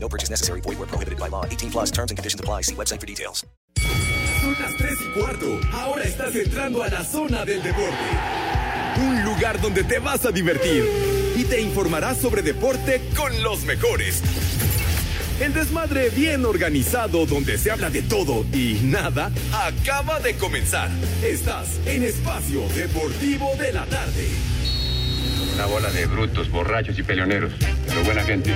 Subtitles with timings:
[0.00, 0.60] No purchase necessary.
[0.62, 1.44] Void where prohibited by law.
[1.44, 2.62] 18 plus terms and conditions apply.
[2.62, 3.44] See website for details.
[4.40, 5.60] Son las 3 y cuarto.
[5.72, 7.96] Ahora estás entrando a la zona del deporte.
[9.00, 10.84] Un lugar donde te vas a divertir
[11.36, 14.22] y te informarás sobre deporte con los mejores.
[15.40, 20.88] El desmadre bien organizado donde se habla de todo y nada acaba de comenzar.
[21.22, 24.28] Estás en Espacio Deportivo de la Tarde.
[25.54, 27.52] Una bola de brutos, borrachos y peleoneros,
[27.86, 28.52] pero buena gente.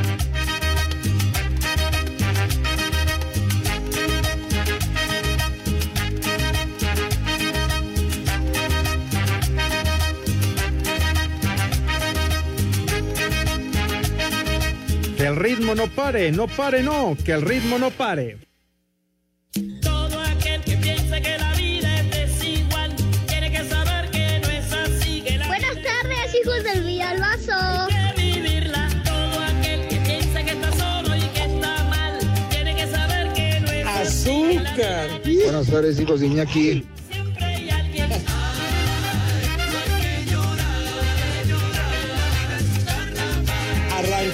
[15.23, 18.39] Que el ritmo no pare, no pare, no, que el ritmo no pare.
[19.81, 22.93] Todo aquel que piense que la vida es desigual
[23.29, 25.23] tiene que saber que no es así.
[25.23, 27.53] Que la Buenas tardes, hijos del Villalbazo.
[33.87, 35.09] Azúcar.
[35.45, 36.85] Buenas tardes, hijos de Iñaki.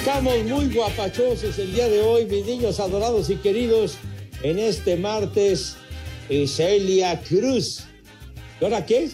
[0.09, 3.95] Arrancamos muy guapachosos el día de hoy, mis niños adorados y queridos,
[4.41, 5.75] en este martes,
[6.29, 7.83] eh, Celia Cruz.
[8.59, 9.09] ¿Y ahora qué?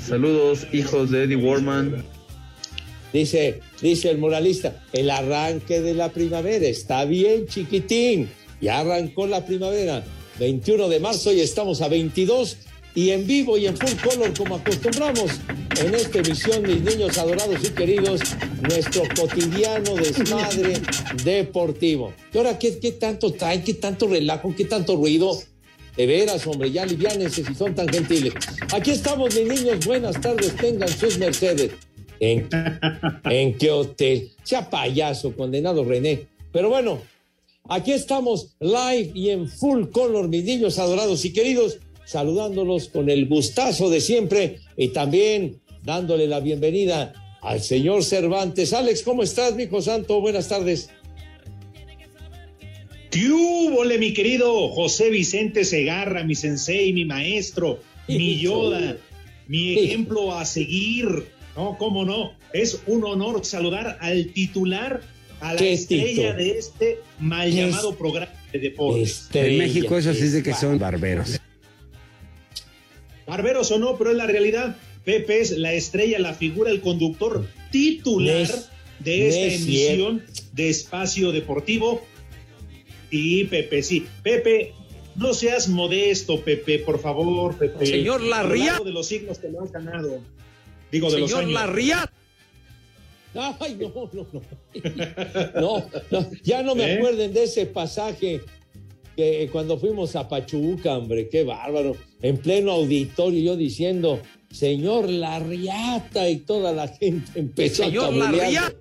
[0.00, 2.04] Saludos, hijos de Eddie Warman.
[3.12, 8.30] Dice, dice el moralista, el arranque de la primavera está bien, chiquitín.
[8.60, 10.04] Ya arrancó la primavera.
[10.38, 12.56] 21 de marzo y estamos a 22
[12.94, 15.32] y en vivo y en full color como acostumbramos
[15.80, 18.20] en esta emisión, mis niños adorados y queridos,
[18.62, 20.80] nuestro cotidiano desmadre
[21.24, 22.12] deportivo.
[22.32, 23.62] ¿Y ahora qué, qué tanto traen?
[23.62, 24.54] ¿Qué tanto relajo?
[24.56, 25.38] ¿Qué tanto ruido?
[25.96, 28.32] De veras, hombre, ya liviánense si son tan gentiles.
[28.72, 29.84] Aquí estamos, mis niños.
[29.84, 31.72] Buenas tardes, tengan sus mercedes.
[32.20, 32.48] ¿En,
[33.24, 34.30] ¿En qué hotel?
[34.42, 36.26] Sea payaso, condenado René.
[36.52, 37.00] Pero bueno,
[37.68, 43.28] aquí estamos live y en full color, mis niños adorados y queridos, saludándolos con el
[43.28, 48.74] gustazo de siempre y también dándole la bienvenida al señor Cervantes.
[48.74, 50.20] Alex, ¿cómo estás, mi hijo santo?
[50.20, 50.90] Buenas tardes.
[53.10, 58.98] ¿Qué húbole, mi querido José Vicente Segarra, mi sensei, mi maestro, mi Yoda,
[59.46, 61.24] mi ejemplo a seguir?
[61.56, 62.32] No, cómo no.
[62.52, 65.00] Es un honor saludar al titular,
[65.40, 66.36] a la ¿Qué estrella tito?
[66.36, 69.22] de este mal ¿Qué llamado programa de deportes.
[69.22, 71.40] Estrella, En México eso sí es de que son barberos.
[73.26, 74.76] Barberos o no, pero es la realidad.
[75.08, 78.46] Pepe es la estrella, la figura, el conductor titular
[78.98, 82.02] de esta es emisión de Espacio Deportivo.
[83.10, 84.06] Sí, Pepe, sí.
[84.22, 84.74] Pepe,
[85.16, 87.86] no seas modesto, Pepe, por favor, Pepe.
[87.86, 88.66] Señor A lo Larriat.
[88.66, 90.20] largo de los siglos te lo has ganado.
[90.92, 91.54] Digo, de los Señor años.
[91.54, 92.10] Larriat.
[93.34, 94.42] Ay, no, no, no.
[95.58, 96.96] No, no, ya no me ¿Eh?
[96.98, 98.42] acuerden de ese pasaje
[99.16, 101.96] que cuando fuimos a Pachuca, hombre, qué bárbaro.
[102.20, 104.20] En pleno auditorio, yo diciendo,
[104.50, 108.34] señor Larriata, y toda la gente empezó Señor a cabulear.
[108.34, 108.76] Larriata.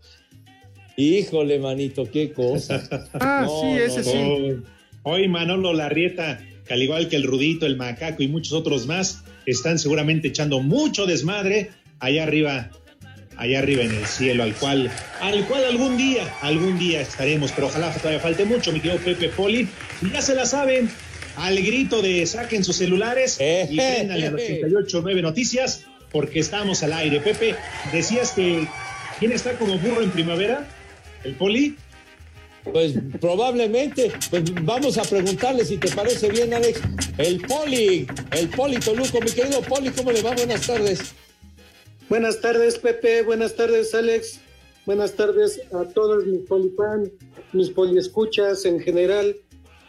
[0.96, 2.82] Híjole, manito, qué cosa.
[3.14, 4.18] Ah, No, sí, ese no, sí.
[4.18, 4.64] Hoy,
[5.04, 9.24] hoy Manolo Larrieta, que al igual que el Rudito, el Macaco y muchos otros más,
[9.46, 11.70] están seguramente echando mucho desmadre
[12.00, 12.72] allá arriba,
[13.38, 14.92] allá arriba en el cielo, al cual,
[15.22, 19.30] al cual algún día, algún día estaremos, pero ojalá todavía falte mucho, mi querido Pepe
[19.30, 19.68] Poli.
[20.12, 20.90] Ya se la saben,
[21.38, 24.62] al grito de saquen sus celulares Eh, y préndanle a los eh.
[24.64, 27.20] 889 Noticias, porque estamos al aire.
[27.20, 27.56] Pepe,
[27.94, 28.68] decías que
[29.20, 30.68] ¿quién está como burro en primavera?
[31.24, 31.76] ¿El Poli?
[32.64, 36.82] Pues probablemente, pues vamos a preguntarle si te parece bien, Alex.
[37.18, 40.34] El Poli, el Poli Toluco, mi querido Poli, ¿cómo le va?
[40.34, 41.00] Buenas tardes.
[42.10, 43.22] Buenas tardes, Pepe.
[43.22, 44.40] Buenas tardes, Alex.
[44.86, 47.12] Buenas tardes a todos mis polifan,
[47.54, 49.36] mis poliescuchas en general.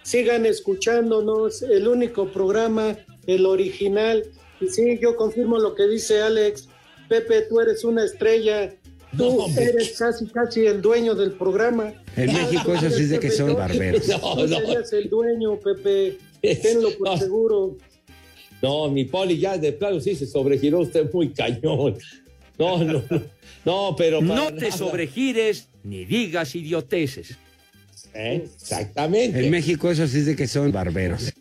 [0.09, 2.97] Sigan escuchándonos, el único programa,
[3.27, 4.25] el original.
[4.59, 6.67] Y sí, yo confirmo lo que dice Alex.
[7.11, 8.75] Pepe, tú eres una estrella.
[9.19, 11.93] Tú No, eres casi, casi el dueño del programa.
[12.17, 14.09] En México eso sí es de que son barberos.
[14.09, 14.59] No, Tú no.
[14.59, 16.17] serías el dueño, Pepe.
[16.63, 17.17] Tenlo por No.
[17.19, 17.77] seguro.
[18.63, 21.97] No, mi Poli, ya de plano sí se sobregiró usted muy cañón.
[22.59, 23.23] No, no, no,
[23.67, 24.73] no, pero para No te nada.
[24.77, 27.37] sobregires ni digas idioteces.
[28.15, 28.47] ¿Eh?
[28.55, 29.45] Exactamente.
[29.45, 31.33] En México eso sí es de que son barberos.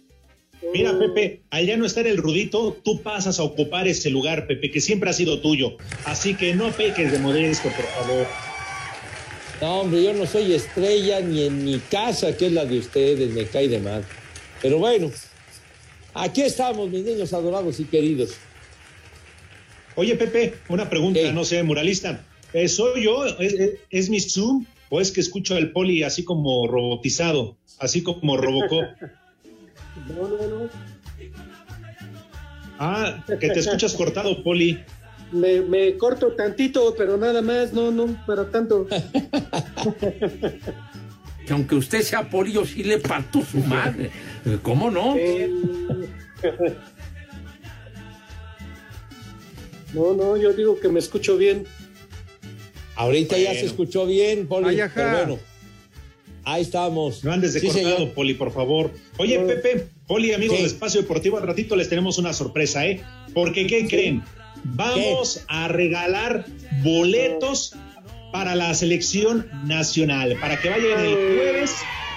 [0.73, 4.81] Mira, Pepe, allá no está el rudito, tú pasas a ocupar ese lugar, Pepe, que
[4.81, 5.77] siempre ha sido tuyo.
[6.03, 8.27] Así que no peques de modesto, por favor.
[9.61, 13.31] No, hombre, yo no soy estrella ni en mi casa, que es la de ustedes,
[13.31, 14.03] me cae de mal.
[14.61, 15.09] Pero bueno,
[16.13, 18.35] aquí estamos, mis niños adorados y queridos.
[19.95, 22.23] Oye, Pepe, una pregunta, no sé, muralista.
[22.53, 23.25] Eh, ¿Soy yo?
[23.25, 24.65] ¿Es, es, es mi Zoom?
[24.89, 27.57] ¿O es que escucho al poli así como robotizado?
[27.79, 28.85] Así como Robocop.
[30.07, 30.69] No, no, no.
[32.77, 34.79] Ah, que te escuchas cortado, Poli.
[35.31, 38.85] Me, me corto tantito, pero nada más, no, no, para tanto.
[41.45, 44.11] Que aunque usted sea poli, yo sí le parto su madre.
[44.61, 45.15] ¿Cómo no?
[45.17, 45.51] Eh,
[49.93, 51.65] No, no, yo digo que me escucho bien.
[52.97, 54.79] Ahorita ya se escuchó bien, Poli.
[54.81, 55.39] Ay, pero bueno,
[56.43, 57.23] ahí estamos.
[57.23, 58.13] No andes de Sí, cortado, señor.
[58.13, 58.91] Poli, por favor.
[59.17, 59.39] Oye.
[59.39, 60.61] Pepe, Poli, amigos ¿Qué?
[60.63, 63.01] de Espacio Deportivo, al ratito les tenemos una sorpresa, ¿eh?
[63.33, 64.23] Porque, ¿qué creen?
[64.63, 66.45] Vamos a regalar
[66.83, 67.73] boletos
[68.33, 71.71] para la selección nacional, para que vayan el jueves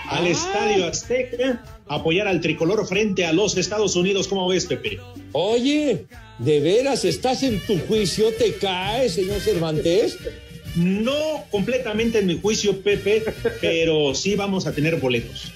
[0.08, 0.28] al Ah.
[0.28, 4.26] Estadio Azteca a apoyar al tricolor frente a los Estados Unidos.
[4.26, 4.98] ¿Cómo ves, Pepe?
[5.32, 6.06] Oye,
[6.38, 8.32] ¿de veras estás en tu juicio?
[8.32, 10.18] ¿Te caes, señor Cervantes?
[10.76, 13.24] No completamente en mi juicio, Pepe,
[13.60, 15.52] pero sí vamos a tener boletos.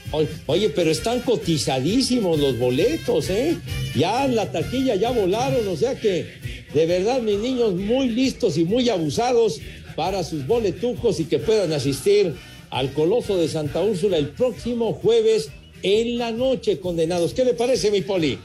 [0.46, 3.56] Oye, pero están cotizadísimos los boletos, ¿eh?
[3.94, 6.26] Ya la taquilla ya volaron, o sea que
[6.72, 9.60] de verdad mis niños muy listos y muy abusados
[9.94, 12.34] para sus boletucos y que puedan asistir
[12.70, 15.50] al Coloso de Santa Úrsula el próximo jueves
[15.82, 17.34] en la noche, condenados.
[17.34, 18.38] ¿Qué le parece, mi poli?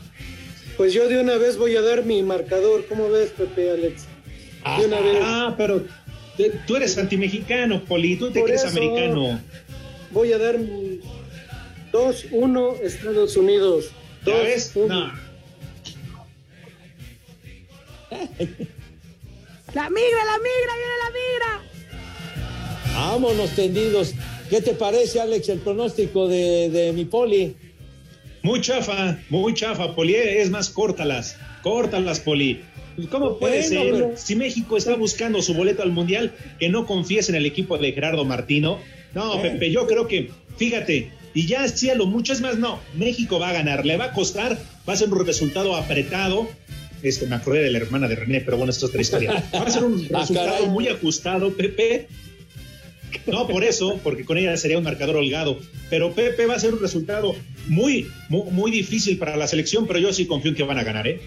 [0.77, 2.85] Pues yo de una vez voy a dar mi marcador.
[2.87, 4.03] ¿Cómo ves, Pepe, Alex?
[4.77, 5.17] De una vez.
[5.21, 5.85] Ah, pero
[6.65, 9.39] tú eres antimexicano, Poli, tú te Por crees americano.
[10.11, 10.99] Voy a dar mi
[11.91, 13.91] 2-1 Estados Unidos.
[14.25, 14.43] ¿Ya 2-1.
[14.43, 14.75] ves?
[14.75, 15.11] No.
[19.73, 21.51] La migra, la migra, viene la migra.
[22.95, 24.15] Vámonos tendidos.
[24.49, 27.55] ¿Qué te parece, Alex, el pronóstico de, de mi poli?
[28.41, 30.15] Muy chafa, muy chafa, Poli.
[30.15, 32.63] Es más, córtalas, córtalas, Poli.
[33.07, 34.17] ¿Cómo puede Bueno, ser?
[34.17, 37.91] Si México está buscando su boleto al Mundial, que no confíes en el equipo de
[37.91, 38.79] Gerardo Martino.
[39.13, 39.39] No, Eh.
[39.41, 43.49] Pepe, yo creo que, fíjate, y ya hacía lo mucho, es más, no, México va
[43.49, 44.57] a ganar, le va a costar,
[44.87, 46.47] va a ser un resultado apretado.
[47.01, 49.43] Este, me acordé de la hermana de René, pero bueno, esto es otra historia.
[49.53, 52.07] Va a ser un Ah, resultado muy ajustado, Pepe.
[53.25, 55.59] No, por eso, porque con ella sería un marcador holgado.
[55.89, 57.35] Pero Pepe va a ser un resultado
[57.67, 60.83] muy, muy, muy difícil para la selección, pero yo sí confío en que van a
[60.83, 61.19] ganar, ¿eh?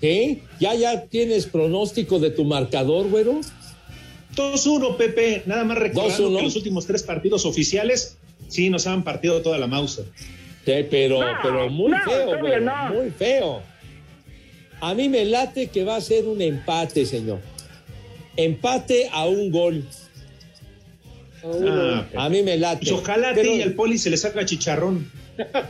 [0.00, 0.40] ¿Qué?
[0.60, 3.40] ¿Ya, ya tienes pronóstico de tu marcador, güero?
[4.36, 5.42] 2-1, Pepe.
[5.46, 6.36] Nada más recordando 2-1.
[6.38, 8.16] que los últimos tres partidos oficiales
[8.48, 10.02] sí nos han partido toda la mouse.
[10.64, 12.94] Sí, pero, No, pero muy no, feo, no.
[12.94, 13.62] muy feo.
[14.80, 17.38] A mí me late que va a ser un empate, señor.
[18.36, 19.84] Empate a un gol.
[21.44, 22.06] Ah.
[22.16, 22.80] A mí me late.
[22.86, 25.10] Pues ojalá a ti Pero- y al poli se le saca chicharrón.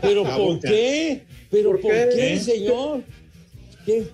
[0.01, 1.23] Pero ¿por qué?
[1.51, 2.09] ¿Pero ¿Por por, qué?
[2.15, 2.41] qué, ¿Eh?
[2.41, 3.03] señor?
[3.85, 4.07] ¿Qué?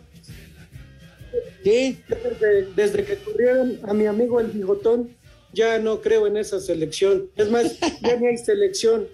[1.62, 1.96] ¿Qué?
[2.08, 5.14] Desde, desde que corrieron a mi amigo el bigotón,
[5.52, 7.30] ya no creo en esa selección.
[7.36, 9.06] Es más, ya ni hay selección.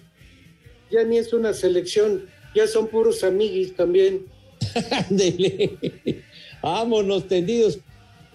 [0.90, 2.26] Ya ni es una selección.
[2.54, 4.26] Ya son puros amiguis también.
[4.90, 6.22] Ándele.
[6.62, 7.78] Vámonos tendidos.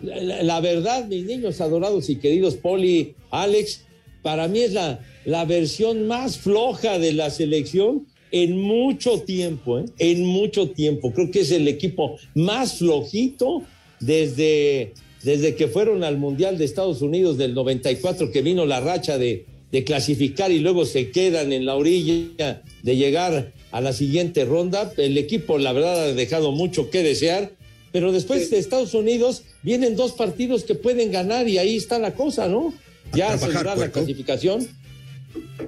[0.02, 3.86] La verdad, mis niños adorados y queridos Poli, Alex,
[4.24, 9.86] para mí es la, la versión más floja de la selección en mucho tiempo, ¿eh?
[10.00, 11.12] en mucho tiempo.
[11.14, 13.64] Creo que es el equipo más flojito
[14.00, 19.18] desde, desde que fueron al Mundial de Estados Unidos del 94, que vino la racha
[19.18, 24.46] de, de clasificar y luego se quedan en la orilla de llegar a la siguiente
[24.46, 24.92] ronda.
[24.98, 27.52] El equipo, la verdad, ha dejado mucho que desear,
[27.92, 32.14] pero después de Estados Unidos vienen dos partidos que pueden ganar y ahí está la
[32.14, 32.74] cosa, ¿no?
[33.14, 34.68] Ya trabajar, asegurar la clasificación.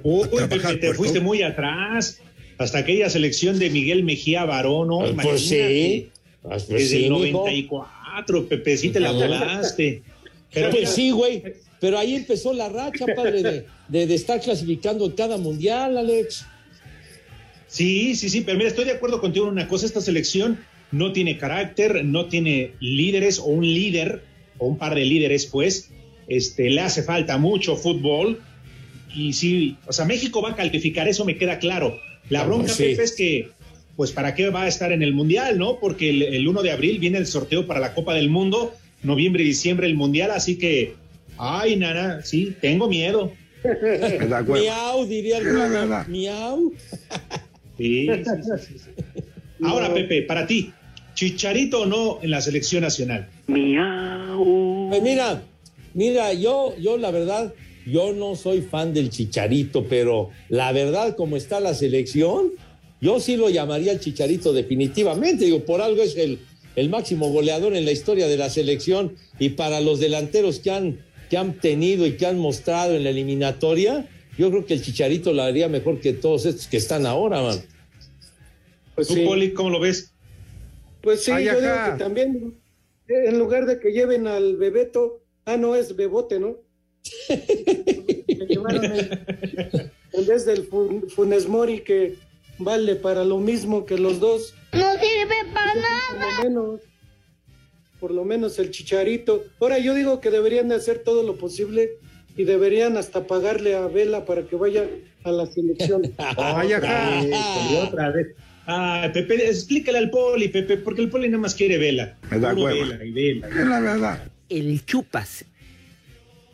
[0.02, 0.28] Uy,
[0.80, 2.18] te fuiste muy atrás.
[2.58, 5.00] Hasta aquella selección de Miguel Mejía Barón, ¿no?
[5.22, 6.08] Pues sí.
[6.42, 7.38] Pues Desde sí, el mijo.
[7.38, 10.02] 94, Pepe, sí te la volaste.
[10.52, 11.42] Pero Pues sí, güey.
[11.80, 16.46] Pero ahí empezó la racha, padre, de, de, de estar clasificando en cada mundial, Alex.
[17.66, 20.60] Sí, sí, sí, pero mira, estoy de acuerdo contigo en una cosa, esta selección
[20.92, 24.22] no tiene carácter, no tiene líderes o un líder
[24.58, 25.90] o un par de líderes, pues,
[26.28, 28.40] este, le hace falta mucho fútbol
[29.14, 31.98] y sí, o sea, México va a calificar, eso me queda claro.
[32.30, 32.84] La bronca, sí.
[32.84, 33.50] Pepe, es que,
[33.96, 35.78] pues, ¿para qué va a estar en el Mundial, no?
[35.78, 39.42] Porque el, el 1 de abril viene el sorteo para la Copa del Mundo, noviembre
[39.42, 40.94] y diciembre el Mundial, así que,
[41.38, 43.32] ay, nana, sí, tengo miedo.
[44.46, 46.06] Miau, diría verdad.
[46.06, 46.72] Miau.
[47.76, 49.24] Sí, sí, sí, sí, sí.
[49.62, 50.72] Ahora, Pepe, para ti,
[51.14, 53.28] ¿Chicharito o no en la selección nacional?
[53.46, 55.42] Pues mira,
[55.94, 57.54] mira, yo, yo la verdad,
[57.86, 62.52] yo no soy fan del Chicharito, pero la verdad, como está la selección,
[63.00, 65.44] yo sí lo llamaría el Chicharito definitivamente.
[65.44, 66.38] Digo, por algo es el,
[66.76, 71.00] el máximo goleador en la historia de la selección y para los delanteros que han,
[71.28, 75.32] que han tenido y que han mostrado en la eliminatoria, yo creo que el Chicharito
[75.32, 77.58] la haría mejor que todos estos que están ahora, man.
[78.94, 80.12] Pues ¿Tú, Poli, cómo lo ves?
[81.00, 82.54] Pues sí, yo digo que también,
[83.08, 86.63] en lugar de que lleven al Bebeto, ah, no, es Bebote, ¿no?
[90.12, 90.66] en, vez del
[91.08, 92.16] Funes Mori que
[92.58, 94.54] vale para lo mismo que los dos.
[94.72, 96.18] No sirve para nada.
[96.18, 96.80] Por lo menos,
[98.00, 99.44] por lo menos el chicharito.
[99.60, 101.98] Ahora yo digo que deberían de hacer todo lo posible
[102.36, 104.88] y deberían hasta pagarle a Vela para que vaya
[105.24, 106.02] a la selección.
[106.36, 107.22] Ay, acá.
[107.86, 108.28] otra vez.
[108.66, 112.16] Ah, Pepe, explícale al Poli, Pepe, porque el Poli nada más quiere Vela.
[112.30, 113.48] Me da Vela y Vela.
[113.48, 114.32] Es la verdad.
[114.48, 115.44] El chupas.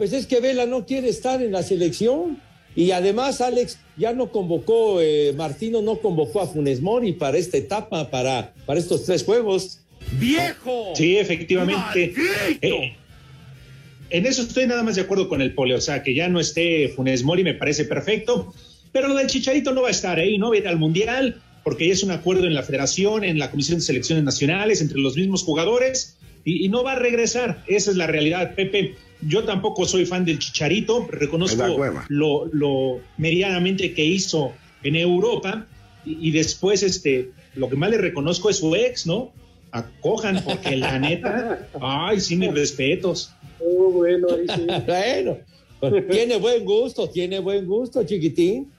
[0.00, 2.40] Pues es que Vela no quiere estar en la selección.
[2.74, 7.58] Y además, Alex, ya no convocó, eh, Martino no convocó a Funes Mori para esta
[7.58, 9.80] etapa, para, para estos tres juegos.
[10.12, 10.94] ¡Viejo!
[10.94, 12.14] Sí, efectivamente.
[12.62, 12.96] Eh,
[14.08, 15.74] en eso estoy nada más de acuerdo con el Poli.
[15.74, 18.54] O sea, que ya no esté Funes Mori me parece perfecto.
[18.92, 20.48] Pero lo del Chicharito no va a estar ahí, ¿no?
[20.48, 23.50] Va a ir al Mundial porque ya es un acuerdo en la federación, en la
[23.50, 27.62] Comisión de Selecciones Nacionales, entre los mismos jugadores, y, y no va a regresar.
[27.68, 28.94] Esa es la realidad, Pepe.
[29.22, 31.64] Yo tampoco soy fan del Chicharito, reconozco
[32.08, 35.66] lo, lo, medianamente que hizo en Europa,
[36.04, 39.32] y, y, después este, lo que más le reconozco es su ex, ¿no?
[39.72, 43.32] Acojan, porque la neta, ay, sí, mis respetos.
[43.60, 44.66] Oh, bueno, ahí sí.
[45.80, 48.70] bueno, tiene buen gusto, tiene buen gusto, chiquitín.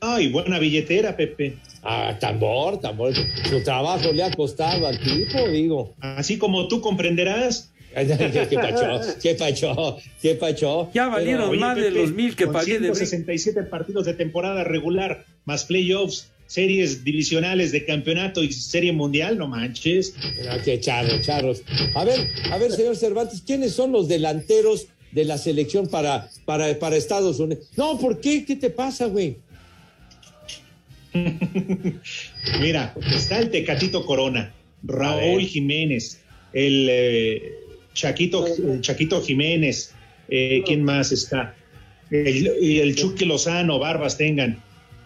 [0.00, 1.58] Ay, buena billetera, Pepe.
[1.82, 3.12] Ah, tambor, tambor.
[3.48, 5.94] Su trabajo le ha costado al tipo, digo.
[6.00, 7.72] Así como tú comprenderás.
[8.48, 9.00] ¿Qué pacho?
[9.20, 9.98] ¿Qué pacho?
[10.20, 10.90] ¿Qué pacho?
[10.94, 15.24] Ya valieron más de Pepe, los mil que pagué de 167 partidos de temporada regular,
[15.44, 20.14] más playoffs, series divisionales de campeonato y serie mundial, no manches.
[20.48, 21.62] Ah, qué charros, charros.
[21.94, 22.18] A ver,
[22.50, 27.38] a ver, señor Cervantes, ¿quiénes son los delanteros de la selección para, para, para Estados
[27.38, 27.68] Unidos?
[27.76, 28.44] No, ¿por qué?
[28.44, 29.36] ¿Qué te pasa, güey?
[32.60, 34.52] Mira, está el Tecatito Corona,
[34.82, 36.20] Raúl Jiménez,
[36.52, 37.54] el eh,
[37.98, 39.92] Chaquito, el Chaquito Jiménez,
[40.28, 41.56] eh, ¿quién más está?
[42.10, 44.62] El, y el Chucky Lozano, Barbas tengan,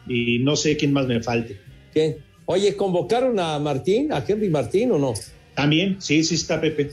[0.06, 1.58] y no sé quién más me falte.
[1.92, 2.18] ¿Quién?
[2.44, 5.14] Oye, ¿convocaron a Martín, a Henry Martín o no?
[5.54, 6.90] También, sí, sí está Pepe.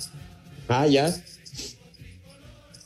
[0.70, 1.13] Ah, ya.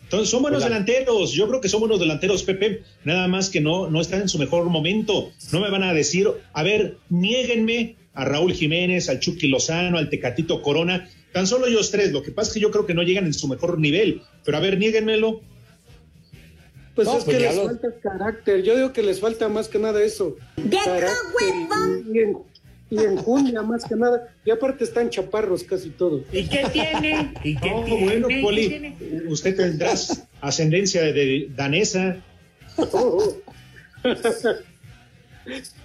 [0.01, 0.70] Entonces, son buenos Hola.
[0.70, 1.32] delanteros.
[1.34, 2.84] Yo creo que son buenos delanteros, Pepe.
[3.03, 5.32] Nada más que no, no están en su mejor momento.
[5.51, 10.10] No me van a decir, a ver, niéguenme a Raúl Jiménez, al Chucky Lozano, al
[10.10, 11.10] Tecatito Corona.
[11.34, 12.12] Tan solo ellos tres.
[12.12, 14.22] Lo que pasa es que yo creo que no llegan en su mejor nivel.
[14.46, 15.42] Pero a ver, niéguenmelo.
[16.96, 18.62] Pues No, es pues que les lo- falta carácter.
[18.63, 20.38] Yo digo que les falta más que nada eso.
[20.58, 20.75] Y,
[22.16, 22.38] y en,
[22.92, 24.32] enjundia más que nada.
[24.46, 26.22] Y aparte están chaparros casi todos.
[26.32, 27.34] ¿Y qué tiene?
[27.44, 28.06] ¿Y qué tiene?
[28.06, 28.96] bueno, ¿Qué Poli, tiene?
[29.28, 32.18] usted tendrás ascendencia de, de danesa.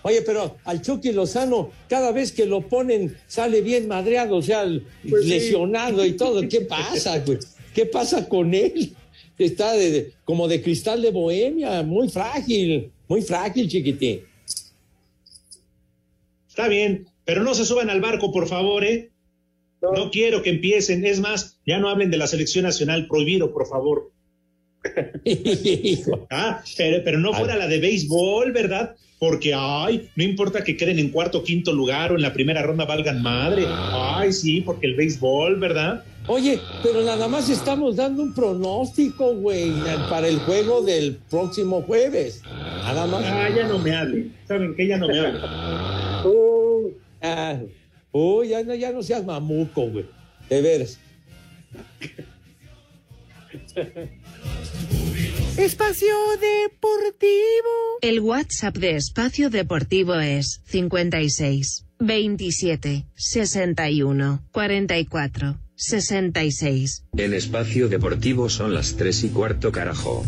[0.03, 4.65] Oye, pero al Chucky Lozano, cada vez que lo ponen, sale bien madreado, o sea,
[5.09, 5.29] Pues sí.
[5.31, 6.49] lesionado y todo.
[6.49, 7.39] ¿Qué pasa, güey?
[7.75, 8.95] ¿Qué pasa con él?
[9.39, 14.21] Está de- de- como de cristal de bohemia, muy frágil, muy frágil, chiquitín.
[16.49, 19.11] Está bien, pero no se suban al barco, por favor, ¿eh?
[19.81, 21.05] No quiero que empiecen.
[21.07, 24.11] Es más, ya no hablen de la selección nacional, prohibido, por favor.
[26.31, 28.95] Ah, pero, pero no fuera la de béisbol, ¿verdad?
[29.19, 32.63] Porque, ay, no importa que queden en cuarto o quinto lugar o en la primera
[32.63, 33.65] ronda valgan madre.
[33.67, 36.05] Ay, sí, porque el béisbol, ¿verdad?
[36.29, 39.73] Oye, pero nada más estamos dando un pronóstico, güey,
[40.09, 42.43] para el juego del próximo jueves.
[42.45, 43.25] Nada más.
[43.25, 44.35] Ah, ya no me hablen.
[44.47, 44.87] ¿Saben qué?
[44.87, 45.43] Ya no me hablen.
[46.25, 46.91] Oh,
[47.23, 47.59] Ah,
[48.13, 50.07] uy, ya no, ya no seas mamuco, güey.
[50.49, 50.99] De veras.
[55.57, 57.99] Espacio Deportivo.
[58.01, 67.05] El WhatsApp de Espacio Deportivo es 56 27 61 44 66.
[67.17, 70.25] En espacio deportivo son las tres y cuarto carajo.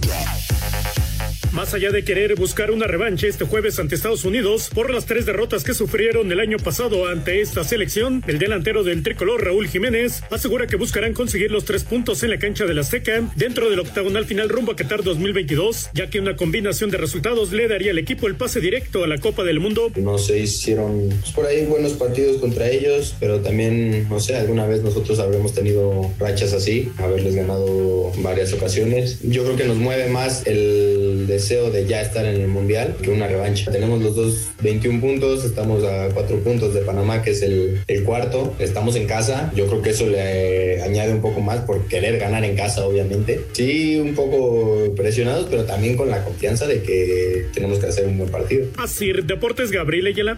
[1.53, 5.27] Más allá de querer buscar una revancha este jueves ante Estados Unidos por las tres
[5.27, 10.23] derrotas que sufrieron el año pasado ante esta selección, el delantero del tricolor Raúl Jiménez
[10.31, 14.27] asegura que buscarán conseguir los tres puntos en la cancha del Azteca dentro del octagonal
[14.27, 18.29] final rumbo a Qatar 2022, ya que una combinación de resultados le daría al equipo
[18.29, 19.91] el pase directo a la Copa del Mundo.
[19.97, 24.67] No se hicieron pues, por ahí buenos partidos contra ellos, pero también, no sé, alguna
[24.67, 29.19] vez nosotros habremos tenido rachas así, haberles ganado varias ocasiones.
[29.25, 33.11] Yo creo que nos mueve más el deseo de ya estar en el Mundial que
[33.11, 33.71] una revancha.
[33.71, 38.05] Tenemos los dos 21 puntos, estamos a 4 puntos de Panamá, que es el, el
[38.05, 38.55] cuarto.
[38.59, 42.45] Estamos en casa, yo creo que eso le añade un poco más por querer ganar
[42.45, 43.41] en casa, obviamente.
[43.53, 48.19] Sí, un poco presionados, pero también con la confianza de que tenemos que hacer un
[48.19, 48.67] buen partido.
[48.77, 50.37] Así, Deportes Gabriel Ayala.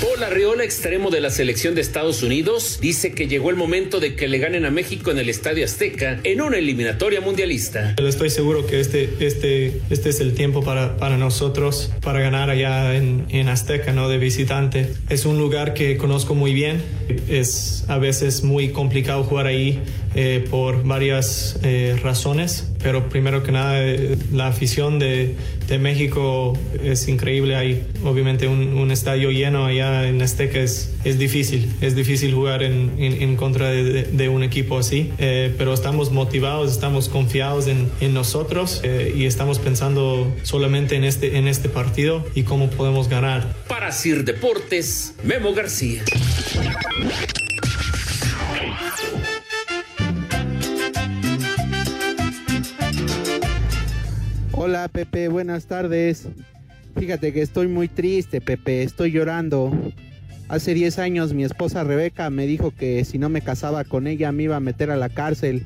[0.00, 4.14] Paul Arriola, extremo de la selección de Estados Unidos, dice que llegó el momento de
[4.14, 7.94] que le ganen a México en el Estadio Azteca en una eliminatoria mundialista.
[7.96, 12.94] Estoy seguro que este, este, este es el tiempo para, para nosotros, para ganar allá
[12.94, 14.10] en, en Azteca, ¿no?
[14.10, 14.92] De visitante.
[15.08, 16.82] Es un lugar que conozco muy bien.
[17.28, 19.80] Es a veces muy complicado jugar ahí
[20.18, 25.34] eh, por varias eh, razones, pero primero que nada eh, la afición de,
[25.68, 27.54] de, México es increíble.
[27.54, 32.62] Hay obviamente un, un, estadio lleno allá en Azteca es, es difícil, es difícil jugar
[32.62, 37.90] en, en, en contra de, de, un equipo así, pero estamos motivados, estamos confiados en,
[38.00, 38.80] en nosotros
[39.14, 43.54] y estamos pensando solamente en este, en este partido y cómo podemos ganar.
[43.68, 46.02] Para Sir Deportes, Memo García.
[54.76, 56.28] Hola Pepe, buenas tardes.
[56.98, 59.72] Fíjate que estoy muy triste, Pepe, estoy llorando.
[60.48, 64.32] Hace 10 años mi esposa Rebeca me dijo que si no me casaba con ella
[64.32, 65.64] me iba a meter a la cárcel.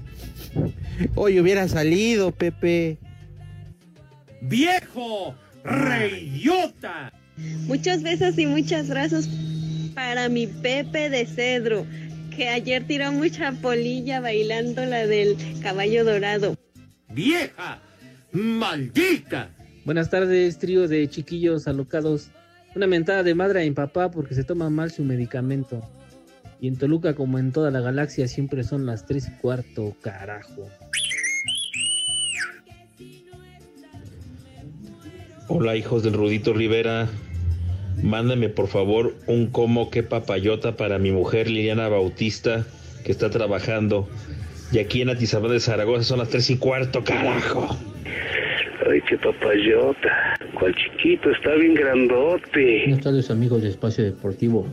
[1.16, 2.98] Hoy hubiera salido, Pepe.
[4.42, 5.34] ¡Viejo!
[5.64, 7.12] ¡Reyota!
[7.66, 9.28] Muchos besos y muchas gracias
[9.92, 11.84] para mi Pepe de Cedro,
[12.36, 16.54] que ayer tiró mucha polilla bailando la del caballo dorado.
[17.08, 17.82] ¡Vieja!
[18.32, 19.50] ¡Maldita!
[19.84, 22.30] Buenas tardes, trío de chiquillos alocados.
[22.76, 25.82] Una mentada de madre a mi papá porque se toma mal su medicamento.
[26.60, 30.68] Y en Toluca, como en toda la galaxia, siempre son las 3 y cuarto, carajo.
[35.48, 37.08] Hola, hijos del Rudito Rivera.
[38.00, 42.64] Mándame por favor un como que papayota para mi mujer Liliana Bautista,
[43.04, 44.08] que está trabajando.
[44.70, 47.76] Y aquí en Atizapán de Zaragoza son las 3 y cuarto, carajo.
[48.90, 50.34] Ay, qué papayota.
[50.58, 52.80] Cuál chiquito, está bien grandote.
[52.86, 54.66] Buenas tardes, amigos de Espacio Deportivo.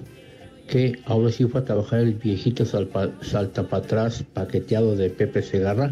[0.67, 5.43] Que ahora sí fue a trabajar el viejito salpa, salta para atrás paqueteado de Pepe
[5.43, 5.91] Segarra.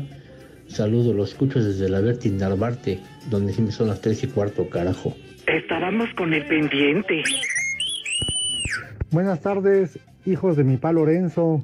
[0.68, 5.16] Saludo, lo escucho desde la Berti Narvarte, donde siempre son las 3 y cuarto, carajo.
[5.46, 7.24] Estábamos con el pendiente.
[9.12, 11.64] Buenas tardes, hijos de mi pa Lorenzo.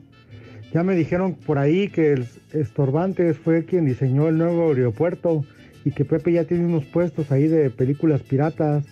[0.73, 5.43] Ya me dijeron por ahí que el Estorbantes fue quien diseñó el nuevo aeropuerto
[5.85, 8.85] y que Pepe ya tiene unos puestos ahí de películas piratas,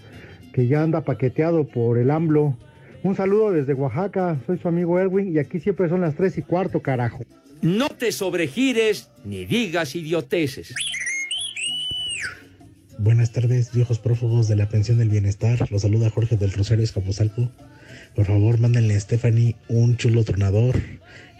[0.53, 2.57] que ya anda paqueteado por el AMLO.
[3.03, 6.41] Un saludo desde Oaxaca, soy su amigo Erwin y aquí siempre son las 3 y
[6.41, 7.23] cuarto, carajo.
[7.61, 10.73] No te sobregires ni digas idioteces.
[12.97, 15.71] Buenas tardes, viejos prófugos de la pensión del bienestar.
[15.71, 17.49] Los saluda Jorge del Rosario Escaposalco.
[18.13, 20.75] Por favor, mándenle a Stephanie un chulo tronador.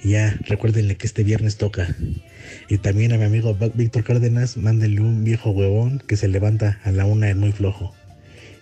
[0.02, 1.94] Y ya, recuérdenle que este viernes toca.
[2.68, 6.92] Y también a mi amigo Víctor Cárdenas, mándenle un viejo huevón que se levanta a
[6.92, 7.94] la una en muy flojo.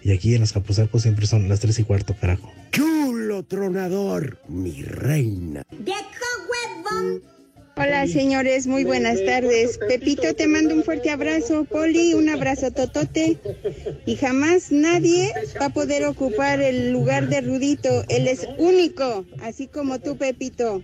[0.03, 2.51] Y aquí en los Capuzalcos siempre son las tres y cuarto, carajo.
[2.71, 5.63] Chulo tronador, mi reina.
[5.71, 5.99] ¡Viejo
[6.49, 7.21] huevón!
[7.79, 9.77] Hola señores, muy buenas tardes.
[9.77, 13.37] Pepito te mando un fuerte abrazo, Poli, un abrazo totote.
[14.07, 18.03] Y jamás nadie va a poder ocupar el lugar de Rudito.
[18.09, 20.81] Él es único, así como tú, Pepito.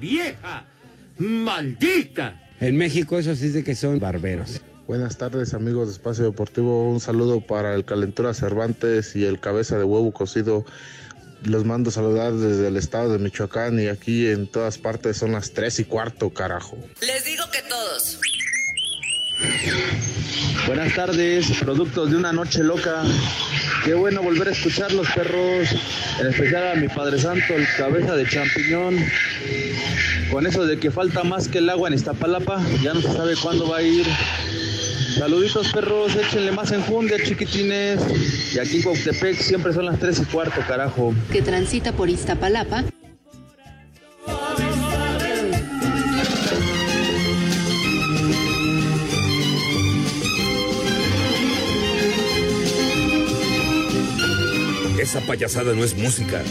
[0.00, 0.66] ¡Vieja!
[1.18, 2.42] ¡Maldita!
[2.60, 4.60] En México eso sí de que son barberos.
[4.86, 9.78] Buenas tardes amigos de Espacio Deportivo, un saludo para el Calentura Cervantes y el Cabeza
[9.78, 10.64] de Huevo Cocido.
[11.42, 15.52] Los mando saludar desde el estado de Michoacán y aquí en todas partes son las
[15.52, 16.78] 3 y cuarto, carajo.
[17.00, 18.20] Les digo que todos.
[20.66, 23.02] Buenas tardes, productos de una noche loca.
[23.84, 25.68] Qué bueno volver a escuchar los perros,
[26.20, 28.96] en especial a mi Padre Santo, el cabeza de champiñón.
[30.30, 33.34] Con eso de que falta más que el agua en Iztapalapa, ya no se sabe
[33.40, 34.06] cuándo va a ir.
[35.18, 38.00] Saluditos perros, échenle más enjundia chiquitines.
[38.54, 41.14] Y aquí en siempre son las 3 y cuarto, carajo.
[41.32, 42.84] Que transita por Iztapalapa.
[55.00, 56.42] Esa payasada no es música.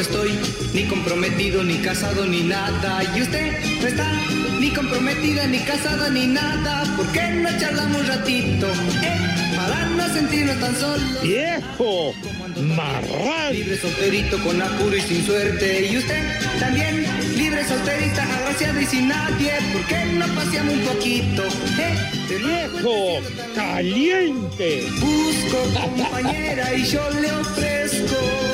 [0.00, 0.30] No estoy
[0.72, 3.02] ni comprometido, ni casado, ni nada.
[3.14, 4.10] Y usted no está
[4.58, 6.84] ni comprometida, ni casada, ni nada.
[6.96, 8.66] ¿Por qué no charlamos un ratito?
[9.02, 11.22] Eh, para no sentirnos tan solos.
[11.22, 12.14] ¡Viejo!
[12.62, 13.52] ¡Marrán!
[13.52, 15.90] Libre solterito con apuro y sin suerte.
[15.92, 17.04] Y usted también,
[17.36, 19.52] libre solterita, agraciado y sin nadie.
[19.70, 21.42] ¿Por qué no paseamos un poquito?
[21.78, 21.94] Eh,
[22.26, 23.20] ¡Viejo!
[23.54, 24.82] ¡Caliente!
[24.98, 28.49] Busco compañera y yo le ofrezco.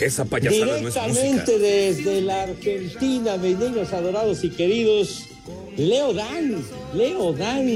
[0.00, 1.06] Esa payasada no es música.
[1.06, 5.24] Directamente desde la Argentina, mis niños adorados y queridos,
[5.76, 6.62] Leo Dan,
[6.94, 7.68] Leo Dan,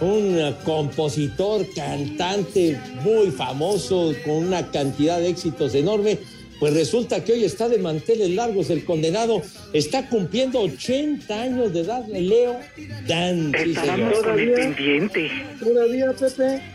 [0.00, 6.18] un compositor, cantante muy famoso, con una cantidad de éxitos enorme.
[6.60, 9.42] Pues resulta que hoy está de manteles largos el condenado,
[9.72, 12.58] está cumpliendo 80 años de edad, Leo
[13.06, 13.52] Dan.
[13.62, 14.54] sí, señor.
[14.54, 15.30] pendiente.
[15.60, 16.73] Todavía, Pepe.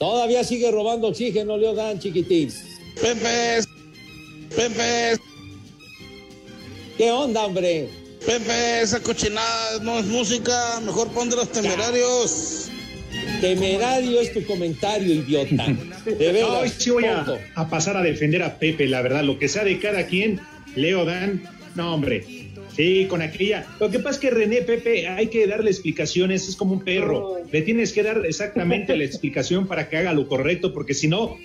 [0.00, 2.50] Todavía sigue robando oxígeno, Leo Dan, chiquitín.
[3.02, 3.60] Pepe,
[4.56, 5.20] Pepe,
[6.96, 7.90] ¿Qué onda, hombre?
[8.24, 12.70] Pepe, esa cochinada no es música, mejor pon de los temerarios.
[13.42, 15.66] Temerario es tu comentario, idiota.
[16.06, 19.38] De veras, Hoy sí voy a, a pasar a defender a Pepe, la verdad, lo
[19.38, 20.40] que sea de cada quien,
[20.76, 21.42] Leo Dan,
[21.74, 22.39] no hombre.
[22.76, 23.66] Sí, con aquella.
[23.80, 27.36] Lo que pasa es que René Pepe hay que darle explicaciones, es como un perro.
[27.50, 31.36] Le tienes que dar exactamente la explicación para que haga lo correcto, porque si no,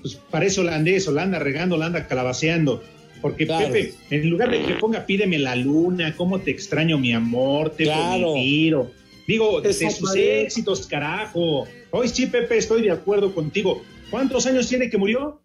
[0.00, 2.82] pues parece holandés, o la anda regando, la anda calabaceando.
[3.20, 3.72] Porque Claro.
[3.72, 7.84] Pepe, en lugar de que ponga pídeme la luna, cómo te extraño mi amor, te
[7.84, 8.34] Claro.
[8.34, 8.90] tiro.
[9.26, 11.66] Digo, de sus éxitos, carajo.
[11.90, 13.82] Hoy sí, Pepe, estoy de acuerdo contigo.
[14.10, 15.40] ¿Cuántos años tiene que murió?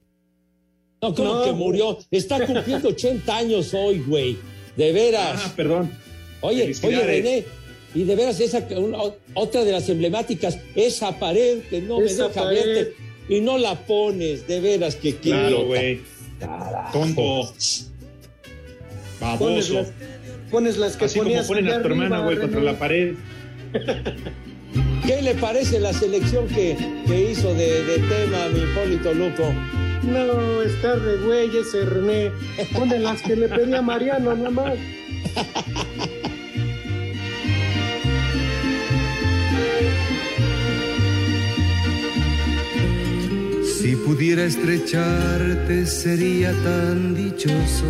[1.01, 1.43] No, como No.
[1.43, 1.97] que murió.
[2.11, 4.37] Está cumpliendo 80 años hoy, güey.
[4.77, 5.41] De veras.
[5.45, 5.91] Ah, perdón.
[6.41, 6.99] Oye, oye.
[7.05, 7.43] René.
[7.95, 8.97] Y de veras, esa, una-
[9.35, 12.65] otra de las emblemáticas, esa pared que no Esa me deja pared.
[12.65, 12.93] verte
[13.29, 16.01] y no la pones, de veras que qué Claro, güey.
[16.91, 17.21] Tonto.
[17.21, 17.89] Pones
[19.19, 19.73] Baboso.
[19.75, 19.91] las,
[20.51, 23.13] pones las que Así como ponías ponen allá a tu hermana, güey, contra la pared.
[25.05, 29.43] ¿Qué le parece la selección que, que hizo de, de tema mi Hipólito Luco?
[30.03, 32.31] No, está re güey ese René.
[32.73, 34.73] Pone las que le pedía Mariano nada más.
[43.79, 47.85] Si pudiera estrecharte sería tan dichoso.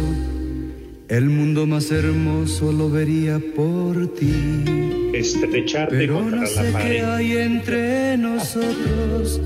[1.07, 5.11] El mundo más hermoso lo vería por ti.
[5.13, 9.39] Estrecharte Pero contra no la sé qué hay entre nosotros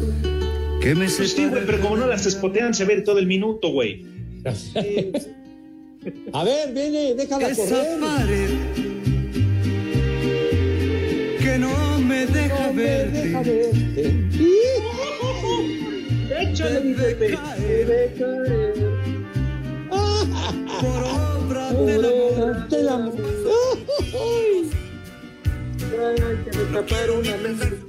[0.88, 1.50] que me Pues sí, separa.
[1.50, 4.06] güey, pero como no las espotean, se ve todo el minuto, güey.
[6.32, 8.00] A ver, viene, déjala Esa correr.
[8.00, 8.50] pared
[11.42, 14.16] que no me deja verte.
[16.40, 17.38] Échale, mi Pepe.
[17.60, 18.74] Debe caer.
[19.90, 22.68] Por obra Por del amor.
[22.70, 23.14] del amor.
[24.14, 24.70] Ay,
[26.46, 27.87] que me taparon una luz.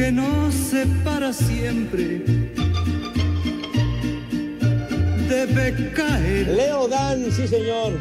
[0.00, 2.22] Que nos separa siempre
[5.28, 6.48] debe caer.
[6.48, 7.92] Leo Dan, sí señor.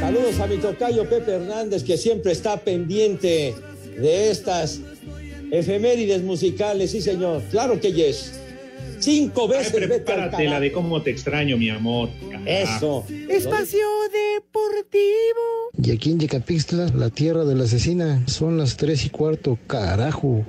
[0.00, 3.54] Saludos a mi tocayo Pepe Hernández, que siempre está pendiente
[3.96, 4.82] de estas
[5.50, 7.42] efemérides musicales, sí señor.
[7.50, 8.38] Claro que yes.
[8.98, 12.10] Cinco Ay, veces al prepárate la de cómo te extraño, mi amor.
[12.44, 13.06] Eso.
[13.30, 15.61] Espacio Deportivo.
[15.84, 20.46] Y aquí en Yecapixtla, la tierra de la asesina, son las tres y cuarto, carajo.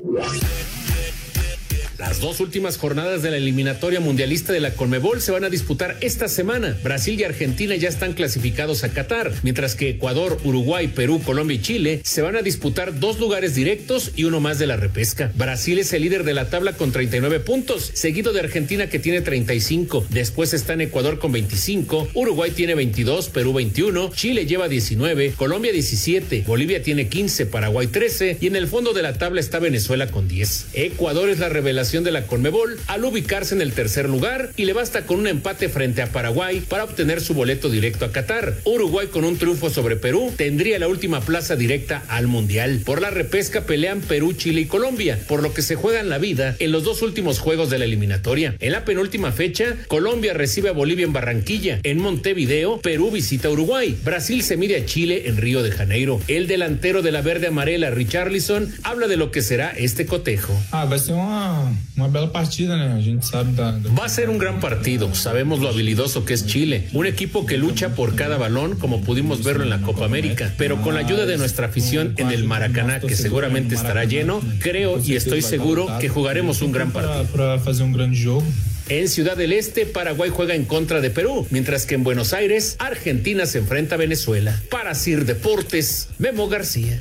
[2.03, 5.95] Las dos últimas jornadas de la eliminatoria mundialista de la Conmebol se van a disputar
[6.01, 6.77] esta semana.
[6.83, 11.61] Brasil y Argentina ya están clasificados a Qatar, mientras que Ecuador, Uruguay, Perú, Colombia y
[11.61, 15.31] Chile se van a disputar dos lugares directos y uno más de la repesca.
[15.35, 19.21] Brasil es el líder de la tabla con 39 puntos, seguido de Argentina que tiene
[19.21, 20.05] 35.
[20.09, 26.43] Después están Ecuador con 25, Uruguay tiene 22, Perú 21, Chile lleva 19, Colombia 17,
[26.45, 30.27] Bolivia tiene 15, Paraguay 13 y en el fondo de la tabla está Venezuela con
[30.27, 30.65] 10.
[30.73, 34.73] Ecuador es la revelación de la Conmebol al ubicarse en el tercer lugar y le
[34.73, 38.55] basta con un empate frente a Paraguay para obtener su boleto directo a Qatar.
[38.63, 42.81] Uruguay con un triunfo sobre Perú tendría la última plaza directa al Mundial.
[42.83, 46.55] Por la repesca pelean Perú, Chile y Colombia, por lo que se juegan la vida
[46.57, 48.55] en los dos últimos juegos de la eliminatoria.
[48.59, 51.79] En la penúltima fecha, Colombia recibe a Bolivia en Barranquilla.
[51.83, 53.97] En Montevideo, Perú visita a Uruguay.
[54.03, 56.19] Brasil se mide a Chile en Río de Janeiro.
[56.27, 60.57] El delantero de la verde amarela, Richarlison, habla de lo que será este cotejo.
[60.71, 62.93] Ah, vai ser uma Uma bela partida, né?
[62.93, 63.79] A gente sabe da.
[63.97, 65.13] Va a ser un gran partido.
[65.13, 66.87] Sabemos lo habilidoso que es Chile.
[66.93, 70.51] Un equipo que lucha por cada balón, como pudimos verlo en la Copa América.
[70.57, 74.99] Pero con la ayuda de nuestra afición en el Maracaná, que seguramente estará lleno, creo
[75.03, 77.25] y estoy seguro que jugaremos un gran partido.
[77.25, 78.43] Para fazer um grande jogo.
[78.89, 82.75] En Ciudad del Este, Paraguay juega en contra de Perú, mientras que en Buenos Aires,
[82.79, 84.61] Argentina se enfrenta a Venezuela.
[84.69, 86.99] Para Sir Deportes, Memo García.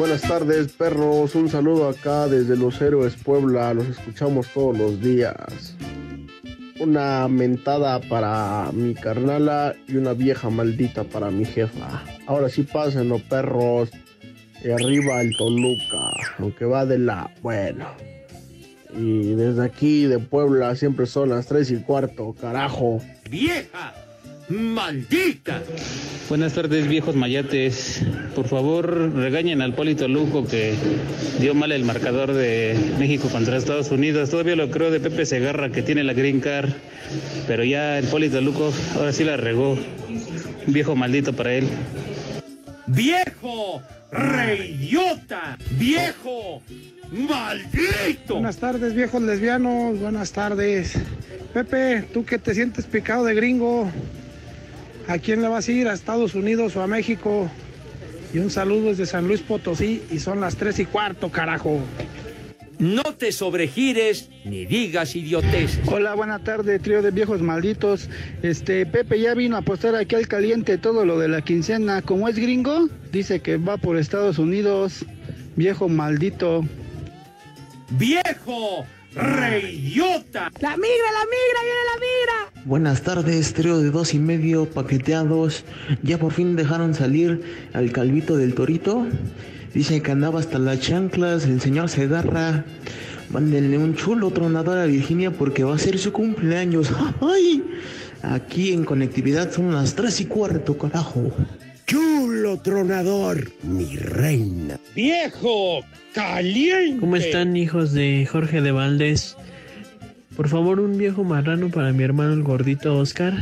[0.00, 1.34] Buenas tardes, perros.
[1.34, 3.74] Un saludo acá desde Los Héroes Puebla.
[3.74, 5.76] Los escuchamos todos los días.
[6.80, 12.02] Una mentada para mi carnala y una vieja maldita para mi jefa.
[12.26, 13.90] Ahora sí pásenlo, perros.
[14.64, 17.30] Y arriba el Toluca, aunque va de la.
[17.42, 17.84] Bueno.
[18.96, 23.02] Y desde aquí de Puebla siempre son las 3 y cuarto, carajo.
[23.28, 23.92] ¡Vieja!
[24.50, 25.62] ¡Maldita!
[26.28, 28.02] Buenas tardes, viejos mayates.
[28.34, 30.74] Por favor, regañen al Polito Luco que
[31.38, 34.30] dio mal el marcador de México contra Estados Unidos.
[34.30, 36.70] Todavía lo creo de Pepe Segarra que tiene la Green Card,
[37.46, 39.78] pero ya el Polito Luco ahora sí la regó.
[40.66, 41.68] Un viejo maldito para él.
[42.88, 43.82] ¡Viejo!
[44.10, 45.56] ¡Reyota!
[45.78, 46.60] ¡Viejo!
[47.12, 48.34] ¡Maldito!
[48.34, 50.00] Buenas tardes, viejos lesbianos.
[50.00, 50.94] Buenas tardes.
[51.54, 53.90] Pepe, tú que te sientes picado de gringo,
[55.10, 55.88] ¿a quién le vas a ir?
[55.88, 57.50] ¿A Estados Unidos o a México?
[58.32, 61.80] Y un saludo desde San Luis Potosí y son las tres y cuarto, carajo.
[62.78, 65.80] No te sobregires ni digas idioteces.
[65.86, 68.08] Hola, buena tarde, trío de viejos malditos.
[68.42, 72.02] Este, Pepe ya vino a apostar aquí al caliente todo lo de la quincena.
[72.02, 75.04] Como es gringo, dice que va por Estados Unidos.
[75.56, 76.64] Viejo maldito.
[77.90, 78.86] ¡Viejo!
[79.14, 80.52] ¡Reyota!
[80.60, 82.64] ¡La migra, la migra, viene la migra!
[82.64, 85.64] Buenas tardes, trío de dos y medio paqueteados.
[86.04, 87.42] Ya por fin dejaron salir
[87.72, 89.04] al calvito del torito.
[89.74, 92.64] Dice que andaba hasta las chanclas, el señor Segarra.
[93.30, 96.92] Mándenle un chulo tronador a Virginia porque va a ser su cumpleaños.
[97.20, 97.64] ¡Ay!
[98.22, 101.32] Aquí en conectividad son las tres y cuarto, carajo.
[101.90, 104.78] Chulo tronador, mi reina.
[104.94, 105.80] ¡Viejo!
[106.14, 107.00] ¡Caliente!
[107.00, 109.36] ¿Cómo están, hijos de Jorge de Valdés?
[110.36, 113.34] Por favor, un viejo marrano para mi hermano el gordito Oscar,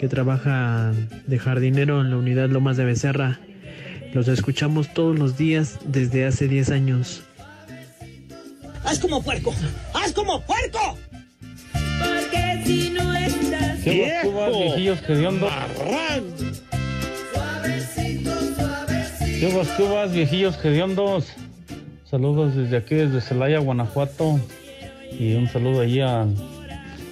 [0.00, 0.92] que trabaja
[1.28, 3.38] de jardinero en la unidad Lomas de Becerra.
[4.12, 7.22] Los escuchamos todos los días desde hace 10 años.
[8.82, 9.54] ¡Haz como puerco!
[9.94, 10.98] ¡Haz como puerco!
[11.72, 14.50] Porque si no estás ¿Qué cubas,
[17.64, 18.58] hediondos?
[18.58, 19.16] ¡Marrán!
[19.18, 21.26] ¿Qué cubas, viejillos hediondos?
[22.08, 24.38] Saludos desde aquí, desde Celaya, Guanajuato.
[25.18, 26.34] Y un saludo allí al,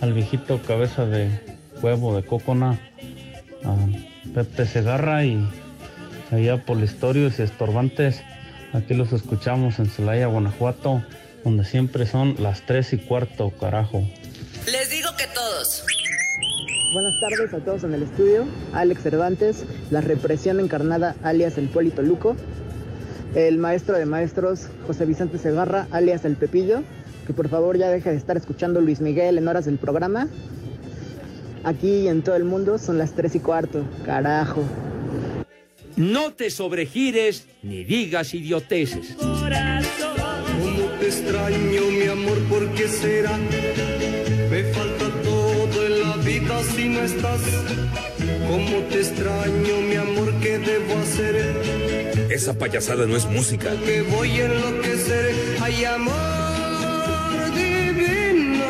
[0.01, 1.31] al viejito cabeza de
[1.83, 2.79] huevo de cocona,
[3.65, 3.77] a
[4.35, 5.47] Pepe Segarra y
[6.31, 8.23] allá Polistorios y Estorbantes.
[8.73, 11.03] Aquí los escuchamos en Celaya, Guanajuato,
[11.45, 14.07] donde siempre son las 3 y cuarto, carajo.
[14.67, 15.85] Les digo que todos.
[16.93, 18.45] Buenas tardes a todos en el estudio.
[18.73, 22.35] Alex Cervantes, la represión encarnada, alias el Polito Luco.
[23.37, 26.83] El maestro de maestros, José Vicente Segarra, alias el Pepillo.
[27.29, 30.27] Que por favor ya deje de estar escuchando Luis Miguel en horas del programa.
[31.63, 33.85] Aquí y en todo el mundo son las 3 y cuarto.
[34.05, 34.65] Carajo.
[35.95, 39.15] No te sobregires ni digas idioteces.
[39.17, 39.39] Cómo
[40.99, 43.39] te extraño, mi amor, ¿por qué será?
[46.61, 47.41] Vida si no estás.
[48.49, 52.27] Cómo te extraño, mi amor, ¿qué debo hacer?
[52.31, 53.71] Esa payasada no es música.
[53.85, 55.35] Que voy a enloquecer.
[55.61, 56.15] Ay, amor
[57.55, 58.65] divino,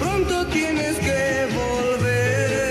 [0.00, 2.62] pronto tienes que volver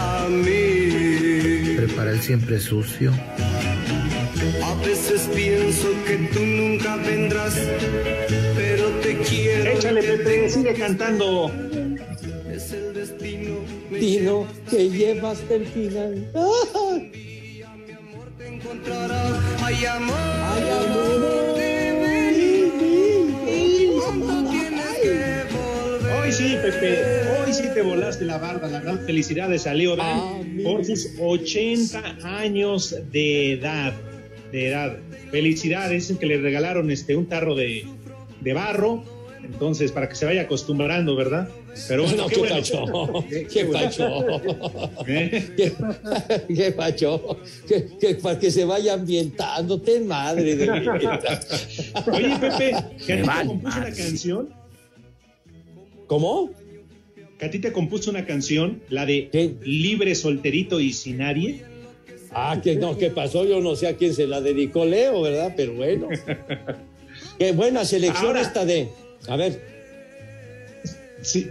[0.00, 1.76] a mí.
[1.76, 3.12] Prepara el siempre sucio.
[5.12, 7.54] Veces pienso que tú nunca vendrás,
[8.56, 9.72] pero te quiero.
[9.72, 11.52] Échale, Pepe, sigue cantando.
[12.50, 13.56] Es el destino.
[13.90, 16.30] Dino, que llevas hasta el final.
[19.62, 20.16] Ay, amor.
[20.50, 21.60] Ay, amor.
[23.98, 26.22] Pronto tienes que volver.
[26.22, 27.02] Hoy sí, Pepe,
[27.36, 32.16] hoy sí te volaste la barda, la gran felicidades a Leo Dan por sus 80
[32.24, 33.92] años de edad.
[34.52, 34.98] De edad.
[35.30, 37.84] Felicidades, dicen que le regalaron este un tarro de,
[38.40, 39.02] de barro.
[39.42, 41.48] Entonces, para que se vaya acostumbrando, ¿verdad?
[41.88, 42.84] Pero bueno, No, qué pacho,
[43.52, 44.42] Qué- pacho.
[45.08, 45.48] ¿Eh?
[46.54, 47.38] Qué, pacho.
[47.66, 51.40] Que, que para que se vaya ambientando, ten madre de mi vida.
[52.12, 54.48] Oye, Pepe, ¿que a ti te compuso una canción?
[56.06, 56.50] ¿Cómo?
[57.38, 61.64] que a ti te compuso una canción, la de Libre, Solterito y Sin Nadie.
[62.34, 63.44] Ah, que no, ¿qué pasó?
[63.44, 65.52] Yo no sé a quién se la dedicó Leo, ¿verdad?
[65.56, 66.08] Pero bueno.
[67.38, 68.88] Qué buena selección Ahora- esta de.
[69.28, 69.60] A ver.
[71.22, 71.48] Sí,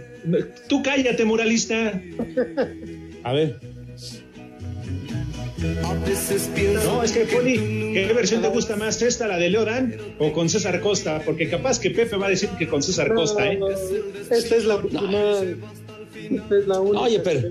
[0.68, 2.00] tú cállate, muralista.
[3.22, 3.56] A ver.
[6.84, 9.00] No, es que Poli, ¿qué versión te gusta más?
[9.00, 11.22] ¿Esta, la de Leodan o con César Costa?
[11.24, 13.60] Porque capaz que Pepe va a decir que con César Costa, ¿eh?
[14.30, 15.56] Esta es la original.
[16.30, 17.00] Esta es la única.
[17.00, 17.48] Oye, pero.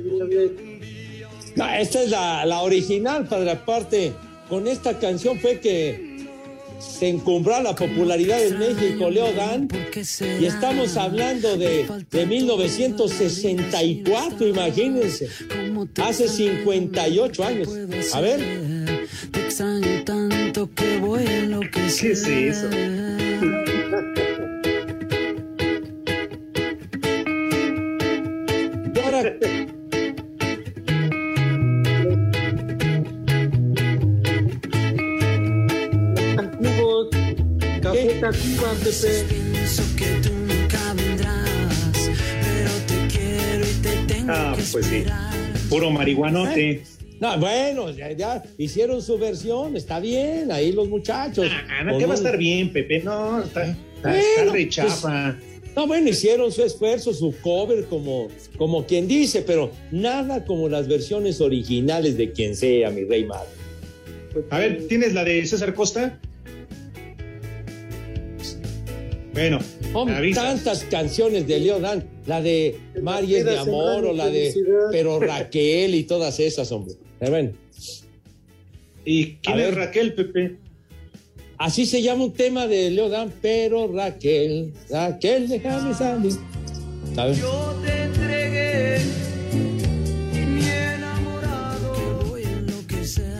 [1.56, 3.52] Esta es la, la original, padre.
[3.52, 4.14] Aparte,
[4.50, 6.12] con esta canción fue que
[6.82, 9.68] se encumbró la popularidad en México, Leo Dan.
[10.40, 15.30] Y estamos hablando de, de 1964, imagínense.
[16.02, 17.70] Hace 58 años.
[18.14, 18.40] A ver.
[19.32, 21.60] Te extraño tanto que voy a.
[21.72, 22.70] ¿Qué es eso?
[43.60, 45.04] Y te tengo Ah, pues sí.
[45.70, 46.84] Puro marihuanote.
[47.20, 51.48] no, bueno, ya, ya hicieron su versión, está bien, ahí los muchachos.
[51.68, 53.02] Ah, no, que va a estar bien, Pepe.
[53.02, 55.04] No, está, está, Bueno, está re pues.
[55.76, 60.88] No, bueno, hicieron su esfuerzo, su cover, como, como quien dice, pero nada como las
[60.88, 63.50] versiones originales de quien sea, mi rey madre.
[64.50, 66.20] A ver, ¿tienes la de César Costa?
[69.34, 69.60] Bueno,
[69.94, 70.42] Hombre, avisa.
[70.44, 74.54] tantas canciones de Leo Dan, la de Mari es de amor o la de.
[74.92, 76.96] Pero Raquel y todas esas, hombre.
[77.20, 77.52] Pero bueno,
[79.06, 79.76] ¿Y quién A es ver.
[79.76, 80.58] Raquel, Pepe?
[81.58, 86.34] así se llama un tema de Leo Dan, pero Raquel, Raquel, déjame salir.
[87.40, 88.08] Yo te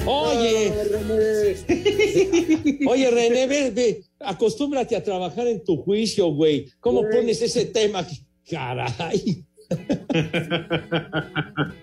[0.06, 0.72] Oye,
[2.88, 6.68] oye, René, ve, ve, acostúmbrate a trabajar en tu juicio, güey.
[6.80, 8.06] ¿Cómo pones ese tema?
[8.50, 9.44] Caray.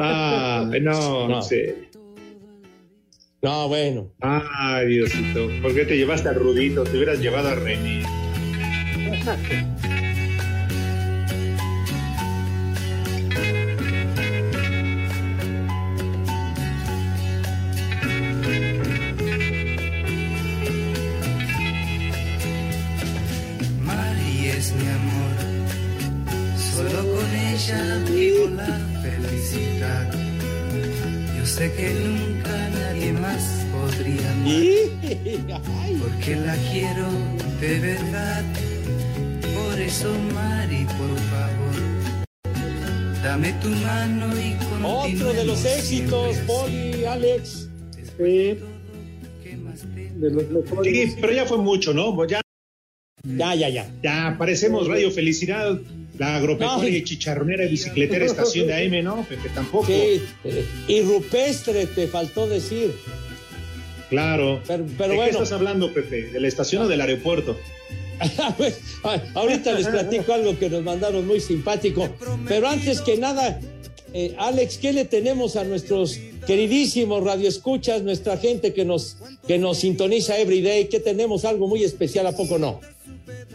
[0.00, 1.42] Ah, no, No.
[1.42, 1.88] sé.
[3.42, 4.12] No, bueno.
[4.20, 5.48] Ay, Diosito.
[5.60, 6.84] ¿Por qué te llevaste al Rudito?
[6.84, 8.04] Te hubieras llevado a René.
[31.38, 35.62] Yo sé que nunca nadie más podría amar,
[36.00, 37.06] porque la quiero
[37.60, 38.42] de verdad.
[39.54, 47.68] Por eso, Mari, por favor, dame tu mano y Otro de los éxitos, Poli, Alex.
[48.16, 48.58] Sí.
[50.16, 50.92] De los mejores.
[51.12, 52.26] Sí, pero ya fue mucho, ¿no?
[52.26, 52.40] Ya,
[53.24, 53.88] Ya, ya, ya.
[54.02, 55.78] ya parecemos Radio Felicidad,
[56.18, 56.96] la agropecuaria No.
[56.96, 59.24] y chicharronera y bicicletera estación de AM, ¿no?
[59.28, 59.86] Pepe tampoco.
[59.86, 62.92] Sí, eh, y rupestre te faltó decir.
[64.10, 64.60] Claro.
[64.66, 65.22] Pero, pero ¿De bueno.
[65.24, 66.22] qué estás hablando, Pepe?
[66.32, 67.56] ¿De la estación o del aeropuerto?
[69.34, 72.08] Ahorita les platico algo que nos mandaron muy simpático.
[72.48, 73.60] Pero antes que nada,
[74.12, 79.78] eh, Alex, ¿qué le tenemos a nuestros queridísimos radioescuchas, nuestra gente que nos, que nos
[79.78, 80.88] sintoniza everyday?
[80.88, 81.44] ¿Qué tenemos?
[81.44, 82.80] Algo muy especial, ¿a poco no?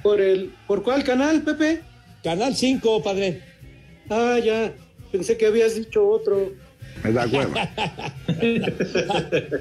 [0.03, 1.81] ¿Por, el, ¿Por cuál canal, Pepe?
[2.25, 3.43] Canal 5, padre.
[4.09, 4.73] Ah, ya.
[5.13, 6.53] Pensé que habías dicho otro.
[7.05, 7.71] Me da hueva.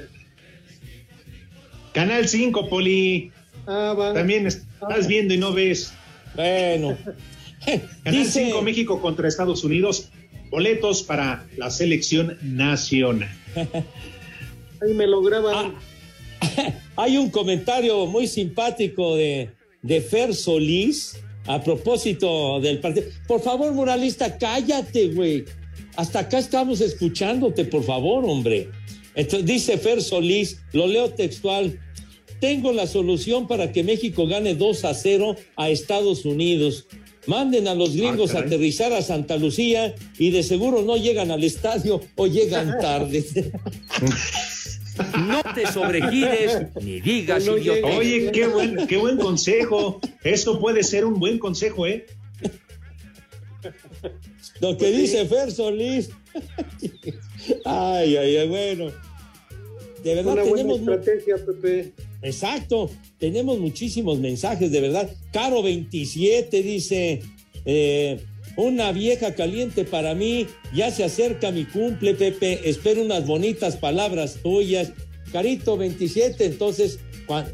[1.92, 3.32] Canal 5, Poli.
[3.66, 4.14] Ah, va.
[4.14, 5.92] También estás viendo y no ves.
[6.34, 6.96] Bueno.
[8.04, 10.08] Canal Dice- 5 México contra Estados Unidos.
[10.50, 13.30] Boletos para la selección nacional.
[14.82, 15.74] Ahí me lo graban.
[16.96, 19.50] Hay un comentario muy simpático de,
[19.82, 23.06] de Fer Solís a propósito del partido.
[23.26, 25.44] Por favor, muralista, cállate, güey.
[25.96, 28.68] Hasta acá estamos escuchándote, por favor, hombre.
[29.14, 31.78] Entonces dice Fer Solís, lo leo textual.
[32.40, 36.86] Tengo la solución para que México gane 2 a 0 a Estados Unidos.
[37.26, 41.44] Manden a los gringos a aterrizar a Santa Lucía y de seguro no llegan al
[41.44, 43.24] estadio o llegan tarde.
[45.18, 47.86] No te sobregires ni digas No idiota.
[47.88, 50.00] Oye, qué buen, qué buen consejo.
[50.24, 52.06] Esto puede ser un buen consejo, ¿eh?
[54.60, 56.10] Lo que dice Fer Solís.
[57.64, 58.92] Ay, ay, ay, bueno.
[60.04, 60.80] De verdad Una buena tenemos.
[60.80, 61.92] mu- estrategia, Pepe.
[62.22, 65.10] Exacto, tenemos muchísimos mensajes, de verdad.
[65.32, 67.20] Caro 27 dice:
[67.64, 68.20] eh,
[68.56, 72.60] Una vieja caliente para mí, ya se acerca mi cumple, Pepe.
[72.68, 74.92] Espero unas bonitas palabras tuyas.
[75.32, 76.98] Carito 27, entonces,
[77.28, 77.46] cua-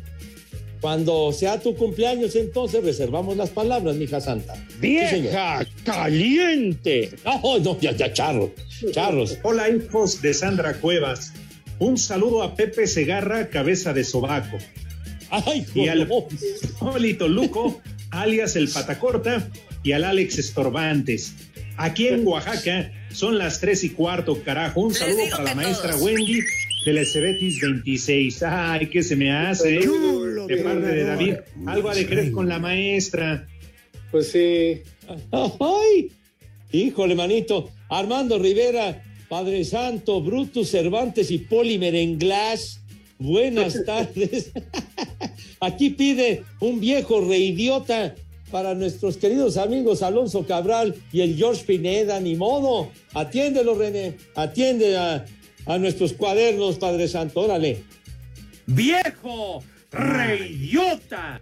[0.81, 4.55] cuando sea tu cumpleaños, entonces reservamos las palabras, mija santa.
[4.55, 4.79] Sí.
[4.81, 7.11] ¡Vieja caliente!
[7.25, 8.51] No, no, ya, ya, charros,
[8.93, 9.37] charros.
[9.43, 11.33] Hola, hijos de Sandra Cuevas.
[11.79, 14.57] Un saludo a Pepe Segarra, cabeza de sobaco.
[15.31, 16.09] Ay, Y al.
[16.79, 19.49] Polito Luco, alias el Patacorta,
[19.83, 21.35] y al Alex Estorbantes.
[21.77, 24.81] Aquí en Oaxaca son las tres y cuarto, carajo.
[24.81, 26.03] Un saludo para la maestra todos.
[26.03, 26.41] Wendy
[26.87, 28.43] de la Cebetis 26.
[28.45, 29.77] Ay, ¿qué se me hace?
[29.77, 29.81] eh?
[29.85, 31.35] Chulo, De parte de David.
[31.67, 32.35] Algo ha de creer reina.
[32.35, 33.47] con la maestra.
[34.11, 34.83] Pues sí.
[35.33, 36.11] ¡Ay!
[36.73, 37.71] Híjole, manito.
[37.91, 42.81] Armando Rivera, Padre Santo, Brutus Cervantes y Poli Merenglass.
[43.19, 44.53] Buenas tardes.
[45.61, 48.15] Aquí pide un viejo reidiota
[48.51, 52.21] para nuestros queridos amigos Alonso Cabral y el George Pineda.
[52.21, 52.91] Ni modo.
[53.15, 54.17] Atiéndelo, René.
[54.35, 55.25] Atiende a,
[55.67, 57.41] a nuestros cuadernos, Padre Santo.
[57.41, 57.83] Órale.
[58.67, 59.63] ¡Viejo!
[59.91, 61.41] ¡Reidiota!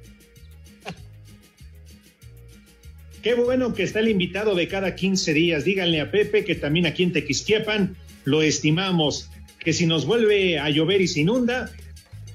[3.25, 5.64] Qué bueno que está el invitado de cada 15 días.
[5.64, 9.31] Díganle a Pepe que también aquí en Tequisquiapan lo estimamos.
[9.59, 11.70] Que si nos vuelve a llover y se inunda,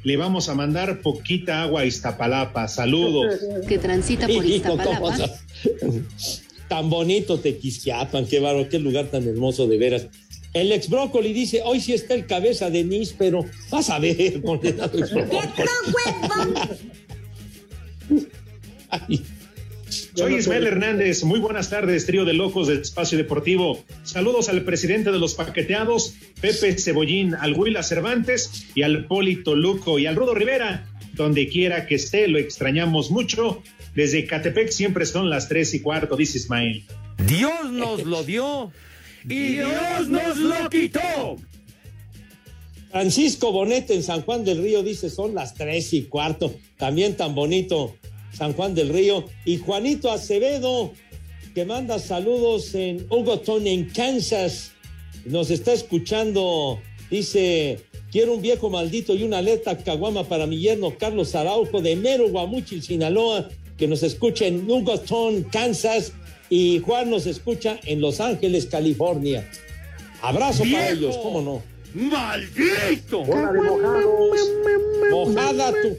[0.02, 2.68] le vamos a mandar poquita agua a Iztapalapa.
[2.68, 3.36] Saludos.
[3.68, 5.40] que transita por Hijo, ¿cómo Iztapalapa.
[6.68, 10.08] Tan bonito Tequisquiapan, qué bárbaro, qué lugar tan hermoso de veras.
[10.56, 14.42] El ex brócoli dice, hoy sí está el cabeza de Nis, pero vas a ver,
[14.44, 15.50] condenado ex brócoli.
[18.90, 19.22] Ay,
[20.20, 21.24] Soy Ismael Hernández.
[21.24, 23.86] Muy buenas tardes, trío de locos del Espacio Deportivo.
[24.03, 29.97] Saludos al presidente de los paqueteados, Pepe Cebollín, al Huila Cervantes y al Polito Luco
[29.97, 30.86] y al Rudo Rivera.
[31.13, 33.63] Donde quiera que esté, lo extrañamos mucho.
[33.95, 36.84] Desde Catepec siempre son las tres y cuarto, dice Ismael.
[37.26, 38.74] Dios nos lo dio
[39.24, 41.38] y Dios nos lo quitó.
[42.91, 46.53] Francisco Bonet en San Juan del Río dice, son las tres y cuarto.
[46.78, 47.95] También tan bonito
[48.32, 49.25] San Juan del Río.
[49.45, 50.93] Y Juanito Acevedo,
[51.53, 54.71] que manda saludos en Hugoton, en Kansas.
[55.25, 57.80] Nos está escuchando, dice,
[58.11, 62.30] quiero un viejo maldito y una aleta caguama para mi yerno Carlos Araujo de Mero,
[62.30, 66.13] Guamuchil, Sinaloa, que nos escucha en Hugoton, Kansas.
[66.49, 69.47] Y Juan nos escucha en Los Ángeles, California.
[70.21, 71.78] Abrazo para ellos, ¿cómo no?
[71.94, 73.24] ¡Maldito!
[75.12, 75.98] Mojada tu.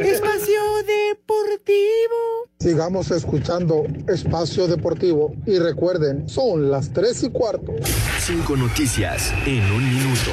[0.00, 2.20] Espacio Deportivo.
[2.58, 7.74] Sigamos escuchando Espacio Deportivo y recuerden, son las tres y cuarto.
[8.18, 10.30] Cinco noticias en un minuto.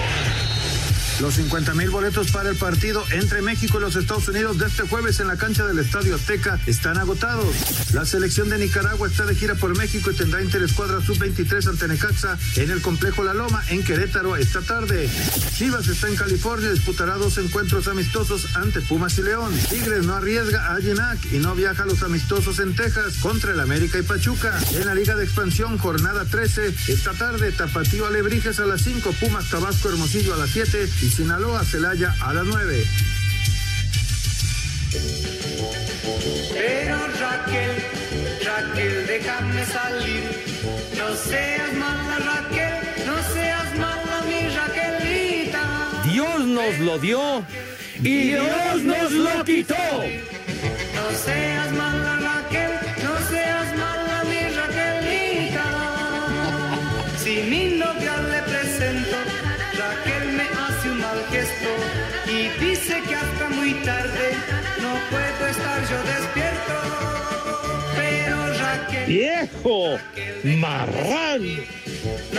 [1.20, 4.84] Los 50 mil boletos para el partido entre México y los Estados Unidos de este
[4.84, 7.56] jueves en la cancha del Estadio Azteca están agotados.
[7.94, 12.38] La selección de Nicaragua está de gira por México y tendrá interescuadra sub-23 ante Necaxa
[12.58, 15.10] en el complejo La Loma en Querétaro esta tarde.
[15.56, 19.52] Chivas está en California y disputará dos encuentros amistosos ante Pumas y León.
[19.70, 23.60] Tigres no arriesga a Ginac y no viaja a los amistosos en Texas contra el
[23.60, 24.60] América y Pachuca.
[24.76, 29.50] En la Liga de Expansión, jornada 13, esta tarde Tapatío Alebrijes a las 5, Pumas
[29.50, 32.86] Tabasco Hermosillo a las 7 y Sinaloa Celaya a las 9.
[36.54, 37.72] Pero Raquel,
[38.46, 40.24] Raquel, déjame salir.
[40.98, 45.64] No seas mala, Raquel, no seas mala, mi Raquelita.
[46.12, 47.44] Dios nos lo dio
[48.02, 49.76] y Dios nos lo quitó.
[49.76, 52.27] No seas mala, Raquel,
[65.90, 66.74] yo despierto.
[67.96, 69.06] Pero Raquel.
[69.08, 69.98] ¡Viejo!
[70.60, 71.42] ¡Marrán!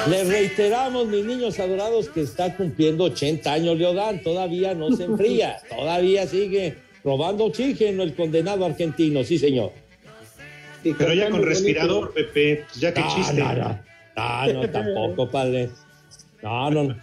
[0.09, 4.23] Le reiteramos, mis niños adorados, que está cumpliendo 80 años Leodán.
[4.23, 5.59] Todavía no se enfría.
[5.69, 9.25] Todavía sigue robando oxígeno el condenado argentino.
[9.25, 9.73] Sí, señor.
[10.83, 13.41] Pero ya con respirador, Pepe, pues ya que No, chiste.
[13.41, 13.81] no, no.
[14.17, 15.71] No, no, tampoco, padre.
[16.43, 16.97] No, no, no.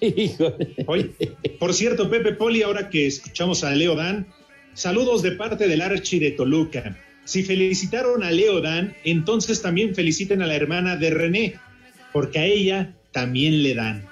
[0.00, 0.74] Híjole.
[0.86, 1.10] Oye,
[1.58, 4.26] por cierto, Pepe Poli, ahora que escuchamos a Leo Dan,
[4.76, 6.96] saludos de parte del Archi de Toluca.
[7.24, 11.54] Si felicitaron a Leo Dan, entonces también feliciten a la hermana de René,
[12.12, 14.04] porque a ella también le dan.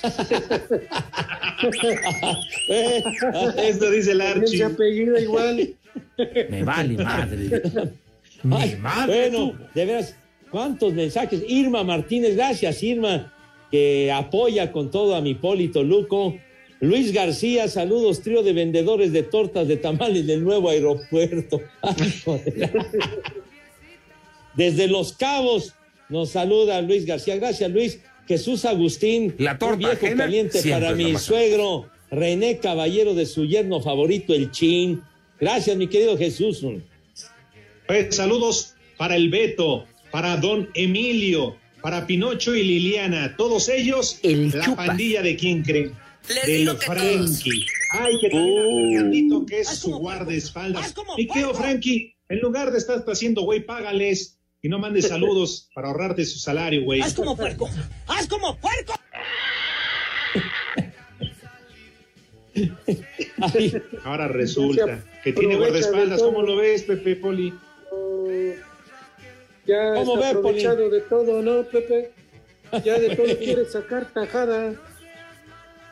[3.58, 4.54] Eso dice el Archi.
[4.54, 5.70] Ese apellido igual.
[6.50, 7.62] Me vale madre.
[8.52, 10.14] Ay, bueno, de veras,
[10.50, 11.42] ¿cuántos mensajes?
[11.48, 13.32] Irma Martínez, gracias, Irma,
[13.70, 16.38] que apoya con todo a mi Polito Luco.
[16.80, 21.60] Luis García, saludos, trío de vendedores de tortas de tamales del nuevo aeropuerto.
[24.54, 25.74] Desde Los Cabos
[26.08, 27.36] nos saluda Luis García.
[27.36, 28.00] Gracias, Luis.
[28.28, 33.46] Jesús Agustín, La torta un viejo ajena caliente para mi suegro, René Caballero de su
[33.46, 35.02] yerno favorito, el Chin.
[35.40, 36.62] Gracias, mi querido Jesús.
[37.86, 44.76] Pues, saludos para el Beto, para Don Emilio, para Pinocho y Liliana, todos ellos, la
[44.76, 45.92] pandilla de quién creen.
[46.28, 47.66] Les de digo los que Frankie.
[47.92, 50.94] Ay, que también a Fernandito, que es su guardaespaldas.
[51.16, 55.88] Mi querido Frankie, en lugar de estar haciendo güey, págales y no mandes saludos para
[55.88, 57.00] ahorrarte su salario, güey.
[57.00, 57.68] ¡Haz como puerco!
[58.06, 58.94] ¡Haz como puerco!
[64.04, 66.22] Ahora resulta que tiene guardaespaldas.
[66.22, 67.54] ¿Cómo lo ves, Pepe Poli?
[69.66, 72.12] Ya ¿Cómo está aprovechado de todo, ¿no, Pepe?
[72.84, 74.74] Ya de todo quiere sacar tajada.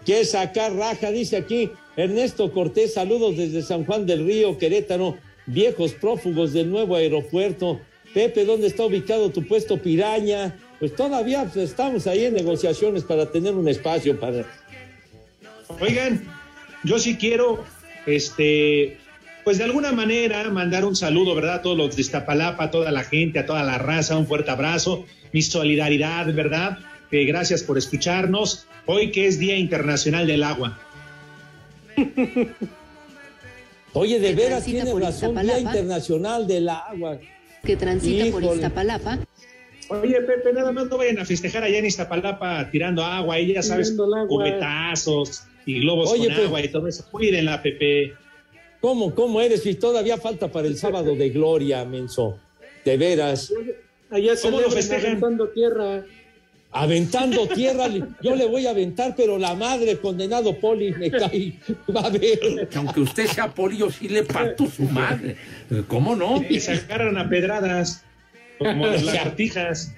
[0.07, 5.95] Quiere sacar raja, dice aquí Ernesto Cortés, saludos desde San Juan del Río, Querétaro, viejos
[5.95, 7.81] prófugos del nuevo aeropuerto.
[8.15, 10.57] Pepe, ¿dónde está ubicado tu puesto piraña?
[10.79, 14.45] Pues todavía pues, estamos ahí en negociaciones para tener un espacio para...
[15.81, 16.25] Oigan,
[16.85, 17.65] yo sí quiero,
[18.07, 18.99] este,
[19.43, 21.57] pues de alguna manera mandar un saludo, ¿verdad?
[21.57, 24.53] A todos los de Iztapalapa, a toda la gente, a toda la raza, un fuerte
[24.53, 26.79] abrazo, mi solidaridad, ¿verdad?
[27.11, 28.67] Eh, gracias por escucharnos.
[28.87, 30.79] Hoy que es Día Internacional del Agua.
[33.93, 35.59] Oye, de veras tiene por razón, Día.
[35.59, 37.19] Internacional del Agua.
[37.65, 38.57] que transita por Híjole.
[38.57, 39.19] Iztapalapa.
[39.89, 43.63] Oye, Pepe, nada más no vayan a festejar allá en Iztapalapa tirando agua, y ya
[43.63, 43.95] sabes,
[44.29, 47.07] cubetazos y globos Oye, con pues- agua y todo eso.
[47.11, 48.15] Cuídenla, Pepe.
[48.81, 49.65] ¿Cómo, cómo eres?
[49.65, 52.39] Y todavía falta para el sábado de gloria, menso.
[52.85, 53.53] De veras.
[54.11, 55.21] Allá ¿Cómo lo festejan?
[55.55, 56.05] tierra.
[56.79, 57.89] Aventando tierra,
[58.20, 61.55] yo le voy a aventar, pero la madre, condenado Poli, me cae.
[61.95, 62.68] Va a ver.
[62.68, 65.37] Que aunque usted sea polillo, sí le parto su madre.
[65.89, 66.43] ¿Cómo no?
[66.47, 68.05] Que se agarran a pedradas,
[68.59, 69.95] como las lagartijas.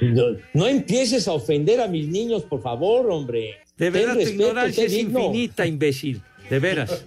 [0.00, 3.58] No, no empieces a ofender a mis niños, por favor, hombre.
[3.76, 5.26] De veras, tu ignorancia es digno.
[5.26, 6.22] infinita, imbécil.
[6.50, 7.04] De veras.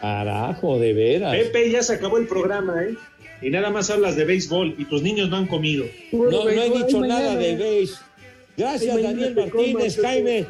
[0.00, 1.36] Carajo, de veras.
[1.36, 2.96] Pepe, ya se acabó el programa, ¿eh?
[3.42, 5.84] Y nada más hablas de béisbol y tus niños no han comido.
[6.12, 7.20] No, no he dicho mañana.
[7.20, 7.94] nada de beige.
[8.56, 10.06] Gracias, Ay, Daniel Martínez, Pepe.
[10.06, 10.46] Jaime,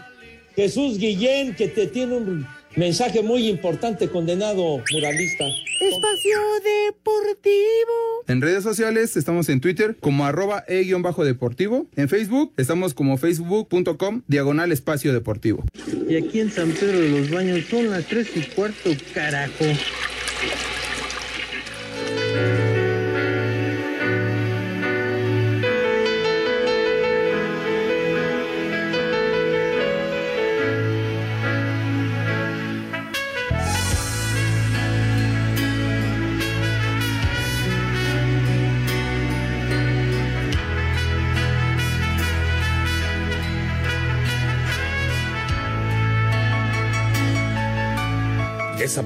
[0.55, 5.45] Jesús Guillén, que te tiene un mensaje muy importante, condenado muralista.
[5.81, 6.39] Espacio
[6.87, 8.25] Deportivo.
[8.29, 11.87] En redes sociales estamos en Twitter como arroba e-deportivo.
[11.97, 15.65] En Facebook estamos como facebook.com diagonal espacio deportivo.
[16.09, 19.65] Y aquí en San Pedro de los Baños son las tres y cuarto, carajo.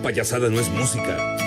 [0.06, 1.45] Payasada no es música.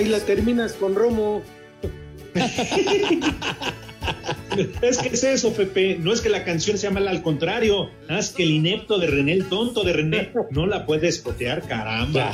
[0.00, 1.42] Ahí la terminas con Romo.
[4.80, 5.98] Es que es eso, Pepe.
[6.00, 7.90] No es que la canción sea mala, al contrario.
[8.08, 12.32] Haz que el inepto de René, el tonto de René, no la puedes cotear, caramba.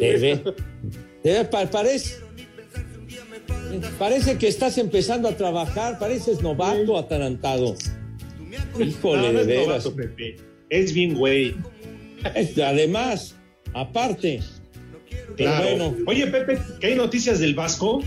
[0.00, 0.42] Debe.
[1.22, 2.16] Debe, pa- parece,
[3.98, 7.76] parece que estás empezando a trabajar, pareces novato atarantado.
[8.80, 9.66] Híjole, No, no de es veras.
[9.66, 10.36] novato, Pepe.
[10.70, 11.54] Es bien, güey.
[12.64, 13.36] Además,
[13.74, 14.40] aparte.
[15.36, 15.64] Claro.
[15.64, 15.96] bueno.
[16.06, 18.02] Oye, Pepe, ¿que hay noticias del Vasco?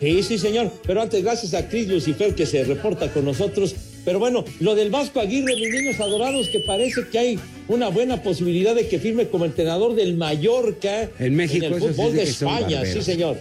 [0.00, 0.72] Sí, sí, señor.
[0.86, 3.74] Pero antes, gracias a Cris Lucifer que se reporta con nosotros.
[4.04, 8.22] Pero bueno, lo del Vasco Aguirre, mis niños adorados, que parece que hay una buena
[8.22, 12.22] posibilidad de que firme como entrenador del Mallorca En México, el eso sí fútbol de
[12.22, 13.38] España, sí, señor.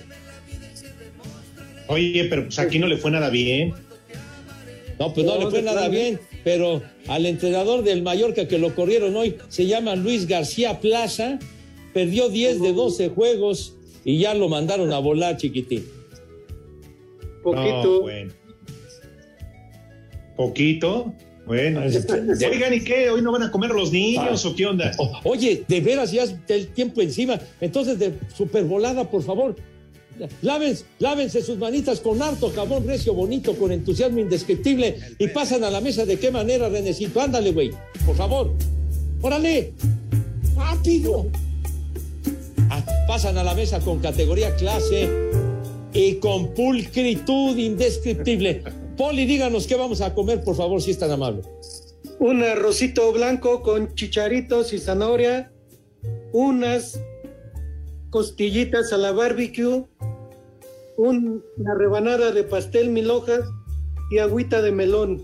[1.88, 3.74] Oye, pero pues aquí no le fue nada bien.
[5.00, 8.74] No, pues no, No, le fue nada bien, pero al entrenador del Mallorca que lo
[8.76, 11.40] corrieron hoy se llama Luis García Plaza,
[11.98, 13.74] perdió 10 de 12 juegos
[14.06, 15.84] y ya lo mandaron a volar, chiquitín.
[17.42, 17.84] Poquito.
[17.96, 18.34] No, bueno.
[20.36, 21.14] Poquito.
[21.48, 21.82] Bueno.
[22.52, 23.10] Oigan, ¿y qué?
[23.10, 24.92] ¿Hoy no van a comer los niños o qué onda?
[25.00, 27.40] O- Oye, de veras, ya es el tiempo encima.
[27.60, 29.56] Entonces, de supervolada, por favor.
[30.44, 35.72] Lávense, lávense sus manitas con harto jabón recio, bonito, con entusiasmo indescriptible y pasan a
[35.72, 36.06] la mesa.
[36.06, 37.20] ¿De qué manera, Renecito?
[37.22, 37.72] Ándale, güey,
[38.06, 38.54] por favor.
[39.24, 39.74] Órale,
[40.56, 41.26] rápido.
[43.08, 45.10] Pasan a la mesa con categoría clase
[45.94, 48.64] y con pulcritud indescriptible.
[48.98, 51.44] Poli, díganos qué vamos a comer, por favor, si es tan amable.
[52.20, 55.52] Un arrocito blanco con chicharitos y zanahoria.
[56.34, 57.00] Unas
[58.10, 59.86] costillitas a la barbecue.
[61.00, 63.42] un- una rebanada de pastel mil hojas
[64.10, 65.22] y agüita de melón.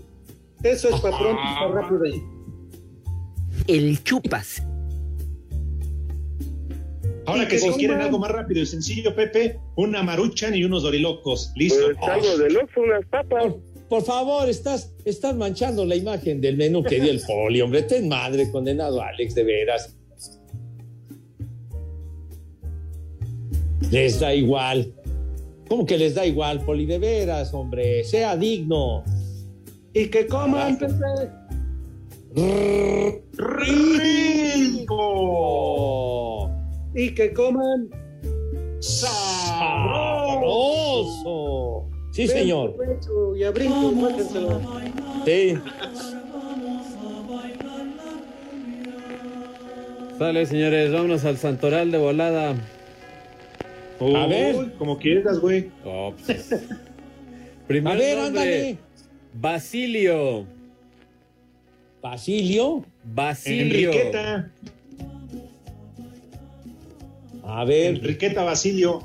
[0.62, 2.04] Eso es para pronto y para rápido.
[3.66, 4.62] El chupas.
[7.26, 10.82] Ahora que que si quieren algo más rápido y sencillo, Pepe, una maruchan y unos
[10.82, 11.52] dorilocos.
[11.56, 11.86] Listo.
[12.76, 13.44] unas papas.
[13.44, 17.82] Por, por favor, estás, estás manchando la imagen del menú que dio el poli, hombre.
[17.82, 19.96] Ten madre, condenado Alex, de veras.
[23.90, 24.92] Les da igual.
[25.68, 26.84] ¿Cómo que les da igual, poli?
[26.86, 28.04] De veras, hombre.
[28.04, 29.04] Sea digno.
[29.92, 30.94] Y que coman, Pepe.
[33.36, 34.94] ¡Rico!
[36.94, 37.88] Y que coman.
[38.80, 39.54] ¡Sabroso!
[42.12, 42.76] Sí, Ven, señor.
[43.36, 44.08] Y a brinco.
[45.24, 45.58] Sí.
[50.18, 52.54] Sale, señores, vámonos al Santoral de volada.
[54.00, 54.72] A ver.
[54.78, 55.70] Como quieras, güey.
[55.84, 56.50] Oh, pues.
[57.66, 58.78] Primer A ver, nombre, ándale.
[59.32, 60.46] Basilio.
[62.02, 62.84] ¿Basilio?
[63.02, 63.90] Basilio.
[63.90, 64.52] Enriqueta.
[67.56, 67.96] A ver.
[67.96, 69.02] Enriqueta Basilio.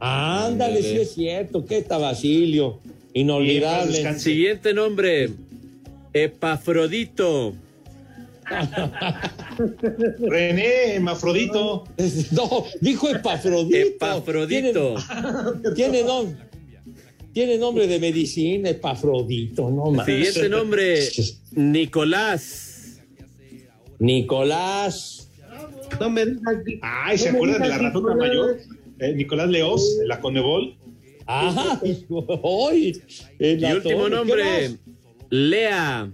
[0.00, 0.82] Ándale, Ándale.
[0.82, 1.64] sí es cierto.
[1.64, 2.80] ¿Qué está Basilio?
[3.14, 4.18] Inolvidable.
[4.18, 5.30] Siguiente nombre.
[6.12, 7.54] Epafrodito.
[10.18, 11.84] René Mafrodito.
[12.32, 13.76] No, dijo Epafrodito.
[13.76, 14.94] Epafrodito.
[14.96, 16.36] Tiene, tiene nom-
[17.32, 19.70] tiene nombre de medicina, Epafrodito.
[19.70, 20.04] No más.
[20.06, 21.08] Siguiente nombre.
[21.52, 22.98] Nicolás.
[23.98, 25.21] Nicolás.
[26.00, 26.54] No me digas.
[26.82, 28.58] Ay, ¿se acuerdan de la ratota mayor?
[28.98, 30.76] Eh, Nicolás Leos, la Conebol.
[31.26, 31.80] Ajá.
[32.42, 33.02] Hoy.
[33.38, 33.82] Y último torre.
[33.82, 34.78] ¿Qué nombre.
[35.30, 36.12] Lea.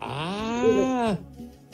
[0.00, 1.18] Ah.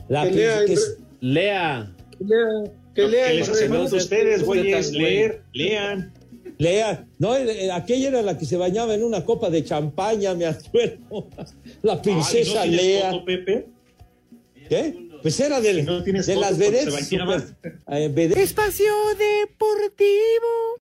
[0.09, 1.95] La Que lea que es- Lea.
[2.19, 2.47] Lea,
[2.95, 4.91] que lea Que les hace falta a ustedes, güeyes.
[4.93, 5.03] güey.
[5.03, 6.13] Leer, lean.
[6.59, 7.07] Lea.
[7.19, 11.29] No, eh, aquella era la que se bañaba en una copa de champaña, me acuerdo.
[11.83, 13.11] La princesa Ay, ¿no tienes Lea.
[13.13, 13.67] foto, Pepe?
[14.71, 15.11] ¿Qué?
[15.21, 17.09] Pues era del- Si no tienes de las vedettes.
[17.09, 17.57] super-
[17.89, 20.79] eh, vedettes Espacio Deportivo.